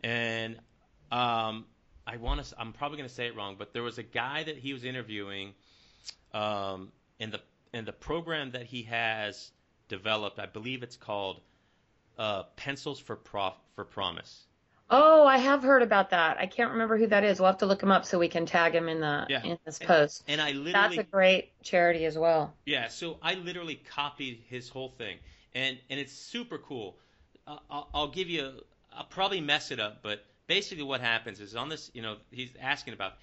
[0.03, 0.55] and
[1.11, 1.65] um,
[2.05, 4.43] I want to I'm probably going to say it wrong, but there was a guy
[4.43, 5.53] that he was interviewing,
[6.34, 7.41] um, in the
[7.74, 9.51] in the program that he has
[9.88, 10.39] developed.
[10.39, 11.41] I believe it's called
[12.17, 14.45] uh, Pencils for Prof for Promise.
[14.91, 16.38] Oh, I have heard about that.
[16.39, 17.39] I can't remember who that is.
[17.39, 19.43] We'll have to look him up so we can tag him in the Yeah.
[19.43, 20.24] in this post.
[20.28, 22.55] And I literally That's a great charity as well.
[22.65, 25.17] Yeah, so I literally copied his whole thing,
[25.53, 26.97] and and it's super cool.
[27.70, 28.52] I'll, I'll give you,
[28.93, 32.52] I'll probably mess it up, but basically what happens is on this, you know, he's
[32.62, 33.14] asking about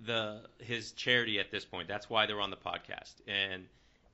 [0.00, 1.88] the his charity at this point.
[1.88, 3.66] That's why they're on the podcast, and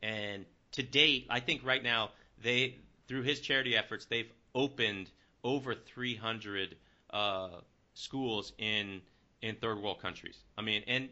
[0.03, 2.11] and to date, I think right now
[2.43, 2.76] they
[3.07, 5.11] through his charity efforts they've opened
[5.45, 6.76] over 300
[7.11, 7.49] uh,
[7.95, 9.01] schools in
[9.43, 10.39] in third world countries.
[10.59, 11.09] I mean, and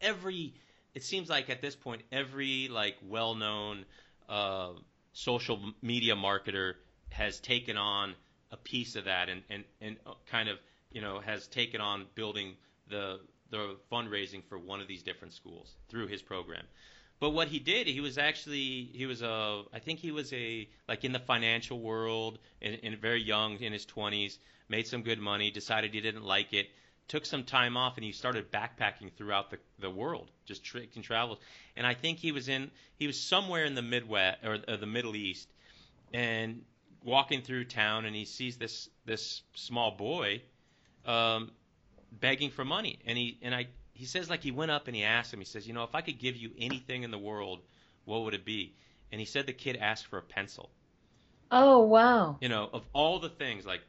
[0.00, 0.54] every
[0.94, 3.84] it seems like at this point every like well-known
[4.30, 4.70] uh,
[5.12, 6.74] social media marketer
[7.16, 8.14] has taken on
[8.52, 9.96] a piece of that and and and
[10.30, 10.58] kind of
[10.92, 12.54] you know has taken on building
[12.88, 13.18] the
[13.50, 16.64] the fundraising for one of these different schools through his program.
[17.18, 20.68] But what he did, he was actually he was a I think he was a
[20.88, 24.36] like in the financial world and, and very young in his 20s,
[24.68, 26.68] made some good money, decided he didn't like it,
[27.08, 31.38] took some time off and he started backpacking throughout the the world, just taking travels.
[31.76, 34.86] And I think he was in he was somewhere in the Midwest or, or the
[34.86, 35.48] Middle East
[36.12, 36.62] and
[37.04, 40.42] walking through town and he sees this this small boy
[41.04, 41.50] um,
[42.12, 42.98] begging for money.
[43.06, 45.46] And he and I he says like he went up and he asked him he
[45.46, 47.60] says you know if I could give you anything in the world
[48.04, 48.74] what would it be?
[49.10, 50.70] And he said the kid asked for a pencil.
[51.50, 52.38] Oh wow.
[52.40, 53.82] you know of all the things like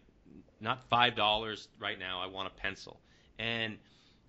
[0.62, 3.00] not five dollars right now I want a pencil.
[3.40, 3.78] And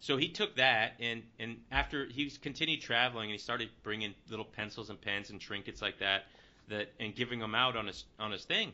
[0.01, 4.45] so he took that and and after he continued traveling and he started bringing little
[4.45, 6.25] pencils and pens and trinkets like that
[6.69, 8.73] that and giving them out on his on his thing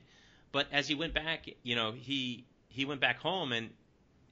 [0.53, 3.71] but as he went back you know he he went back home and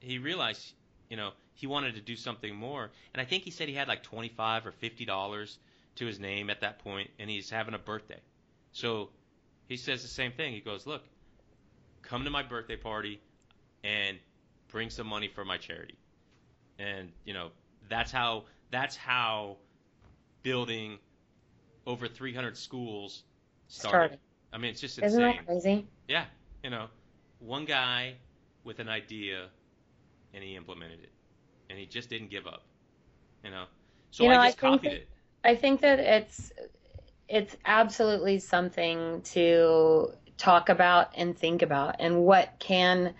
[0.00, 0.72] he realized
[1.12, 2.90] you know, he wanted to do something more.
[3.12, 5.58] And I think he said he had like 25 or 50 dollars
[5.96, 8.18] to his name at that point, and he's having a birthday.
[8.72, 9.10] So
[9.68, 10.54] he says the same thing.
[10.54, 11.02] He goes, "Look,
[12.00, 13.20] come to my birthday party
[13.84, 14.18] and
[14.68, 15.98] bring some money for my charity."
[16.78, 17.50] And you know,
[17.90, 19.58] that's how that's how
[20.42, 20.98] building
[21.86, 23.22] over 300 schools
[23.73, 23.97] started.
[23.97, 24.18] Started.
[24.53, 25.37] I mean, it's just Isn't insane.
[25.37, 25.87] that crazy?
[26.09, 26.25] Yeah,
[26.62, 26.87] you know,
[27.39, 28.14] one guy
[28.64, 29.49] with an idea,
[30.35, 31.12] and he implemented it,
[31.70, 32.62] and he just didn't give up.
[33.45, 33.64] You know,
[34.11, 35.09] so You know, I I just think copied that- it.
[35.45, 36.53] I think that it's
[37.29, 43.14] it's absolutely something to talk about and think about and what can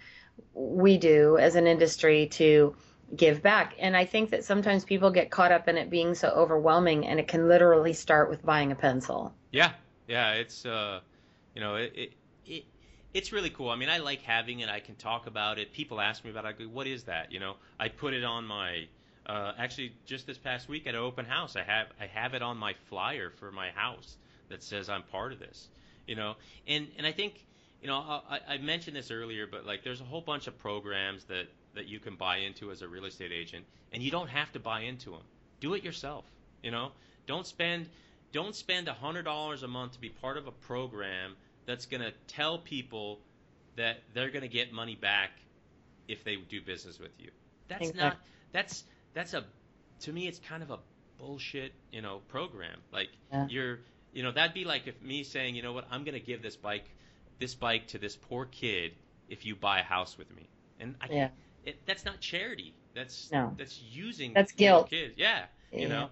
[0.55, 2.75] we do as an industry to
[3.15, 6.29] give back and i think that sometimes people get caught up in it being so
[6.31, 9.73] overwhelming and it can literally start with buying a pencil Yeah,
[10.07, 11.01] yeah, it's uh,
[11.55, 12.13] you know, it, it
[12.47, 12.65] it
[13.15, 13.69] it's really cool.
[13.71, 14.69] I mean, I like having it.
[14.69, 15.73] I can talk about it.
[15.73, 16.49] People ask me about it.
[16.49, 17.31] I go, what is that?
[17.31, 18.87] You know, I put it on my.
[19.25, 22.43] Uh, actually, just this past week at an open house, I have I have it
[22.43, 24.17] on my flyer for my house
[24.49, 25.69] that says I'm part of this.
[26.07, 26.35] You know,
[26.67, 27.47] and and I think
[27.81, 31.25] you know I, I mentioned this earlier, but like there's a whole bunch of programs
[31.25, 34.51] that that you can buy into as a real estate agent, and you don't have
[34.53, 35.23] to buy into them.
[35.61, 36.25] Do it yourself.
[36.63, 36.93] You know,
[37.27, 37.89] don't spend
[38.33, 42.01] don't spend a hundred dollars a month to be part of a program that's going
[42.03, 43.21] to tell people
[43.77, 45.31] that they're going to get money back
[46.09, 47.31] if they do business with you.
[47.69, 48.03] That's Exactly.
[48.03, 48.17] not
[48.53, 49.45] that's that's a
[50.01, 50.79] to me it's kind of a
[51.19, 52.79] bullshit, you know, program.
[52.93, 53.47] Like Yeah.
[53.49, 53.79] you're
[54.13, 56.43] you know, that'd be like if me saying, you know what, I'm going to give
[56.43, 56.85] this bike
[57.39, 58.93] this bike to this poor kid
[59.29, 60.49] if you buy a house with me.
[60.81, 61.29] And I Yeah.
[61.65, 62.75] it, that's not charity.
[62.95, 63.55] That's No.
[63.57, 64.91] that's using That's guilt.
[64.91, 65.15] kids.
[65.17, 65.89] Yeah, you Yeah.
[65.89, 66.11] know.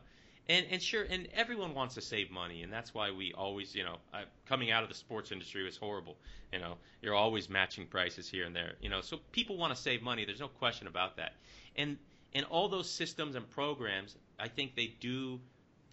[0.49, 3.84] And and sure, and everyone wants to save money, and that's why we always, you
[3.84, 6.16] know, I, coming out of the sports industry was horrible.
[6.53, 8.72] You know, you're always matching prices here and there.
[8.80, 10.24] You know, so people want to save money.
[10.24, 11.34] There's no question about that.
[11.76, 11.99] And
[12.34, 15.41] and all those systems and programs, I think they do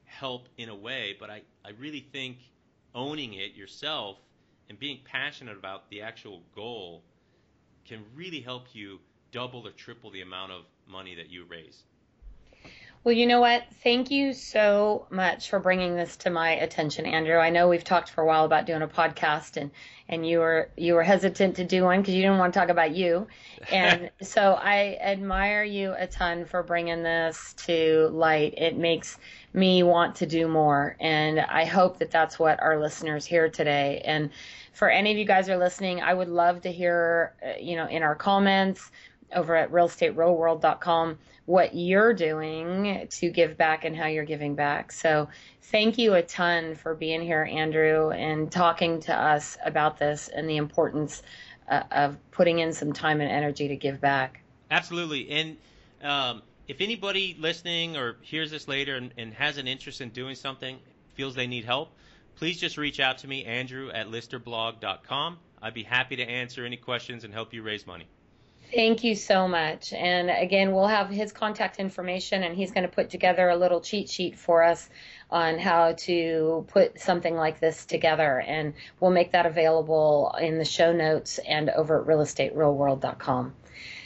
[0.05, 2.37] help in a way, but I I really think
[2.95, 4.17] owning it yourself
[4.69, 7.03] and being passionate about the actual goal
[7.85, 8.99] can really help you
[9.31, 11.83] double or triple the amount of money that you raise.
[13.07, 13.63] Well, you know what?
[13.83, 17.37] Thank you so much for bringing this to my attention, Andrew.
[17.37, 19.71] I know we've talked for a while about doing a podcast, and
[20.09, 22.67] and you were you were hesitant to do one because you didn't want to talk
[22.67, 23.25] about you,
[23.71, 28.55] and so I admire you a ton for bringing this to light.
[28.57, 29.17] It makes
[29.53, 34.01] me want to do more, and I hope that that's what our listeners hear today.
[34.03, 34.31] And
[34.73, 37.77] for any of you guys who are listening, I would love to hear, uh, you
[37.77, 38.91] know, in our comments
[39.33, 41.17] over at realestaterealworld.com
[41.47, 44.91] what you're doing to give back and how you're giving back.
[44.91, 45.29] So
[45.61, 50.49] thank you a ton for being here, Andrew, and talking to us about this and
[50.49, 51.23] the importance
[51.69, 54.41] uh, of putting in some time and energy to give back.
[54.69, 55.29] Absolutely.
[55.29, 55.57] And
[56.03, 60.35] um, if anybody listening or hears this later and, and has an interest in doing
[60.35, 60.77] something,
[61.13, 61.93] feels they need help,
[62.35, 65.37] please just reach out to me, Andrew at listerblog.com.
[65.61, 68.07] I'd be happy to answer any questions and help you raise money.
[68.73, 69.93] Thank you so much.
[69.93, 73.79] And again, we'll have his contact information, and he's going to put together a little
[73.79, 74.89] cheat sheet for us
[75.31, 78.41] on how to put something like this together.
[78.41, 83.53] And we'll make that available in the show notes and over at realestaterealworld.com.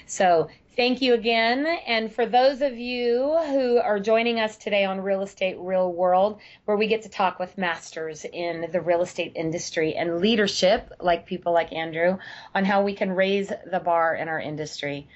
[0.06, 1.66] So thank you again.
[1.88, 6.40] And for those of you who are joining us today on Real Estate Real World,
[6.66, 11.26] where we get to talk with masters in the real estate industry and leadership, like
[11.26, 12.18] people like Andrew,
[12.56, 15.08] on how we can raise the bar in our industry.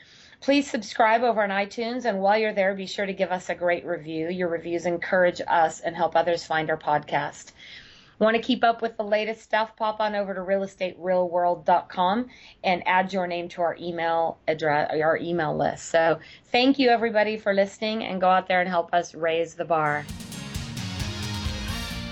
[0.41, 3.55] Please subscribe over on iTunes, and while you're there, be sure to give us a
[3.55, 4.29] great review.
[4.29, 7.51] Your reviews encourage us and help others find our podcast.
[8.17, 9.75] Want to keep up with the latest stuff?
[9.75, 12.27] Pop on over to realestaterealworld.com
[12.63, 15.89] and add your name to our email address, our email list.
[15.89, 16.19] So,
[16.51, 20.05] thank you everybody for listening, and go out there and help us raise the bar.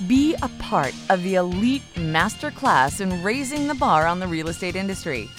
[0.08, 4.74] be a part of the elite masterclass in raising the bar on the real estate
[4.74, 5.30] industry.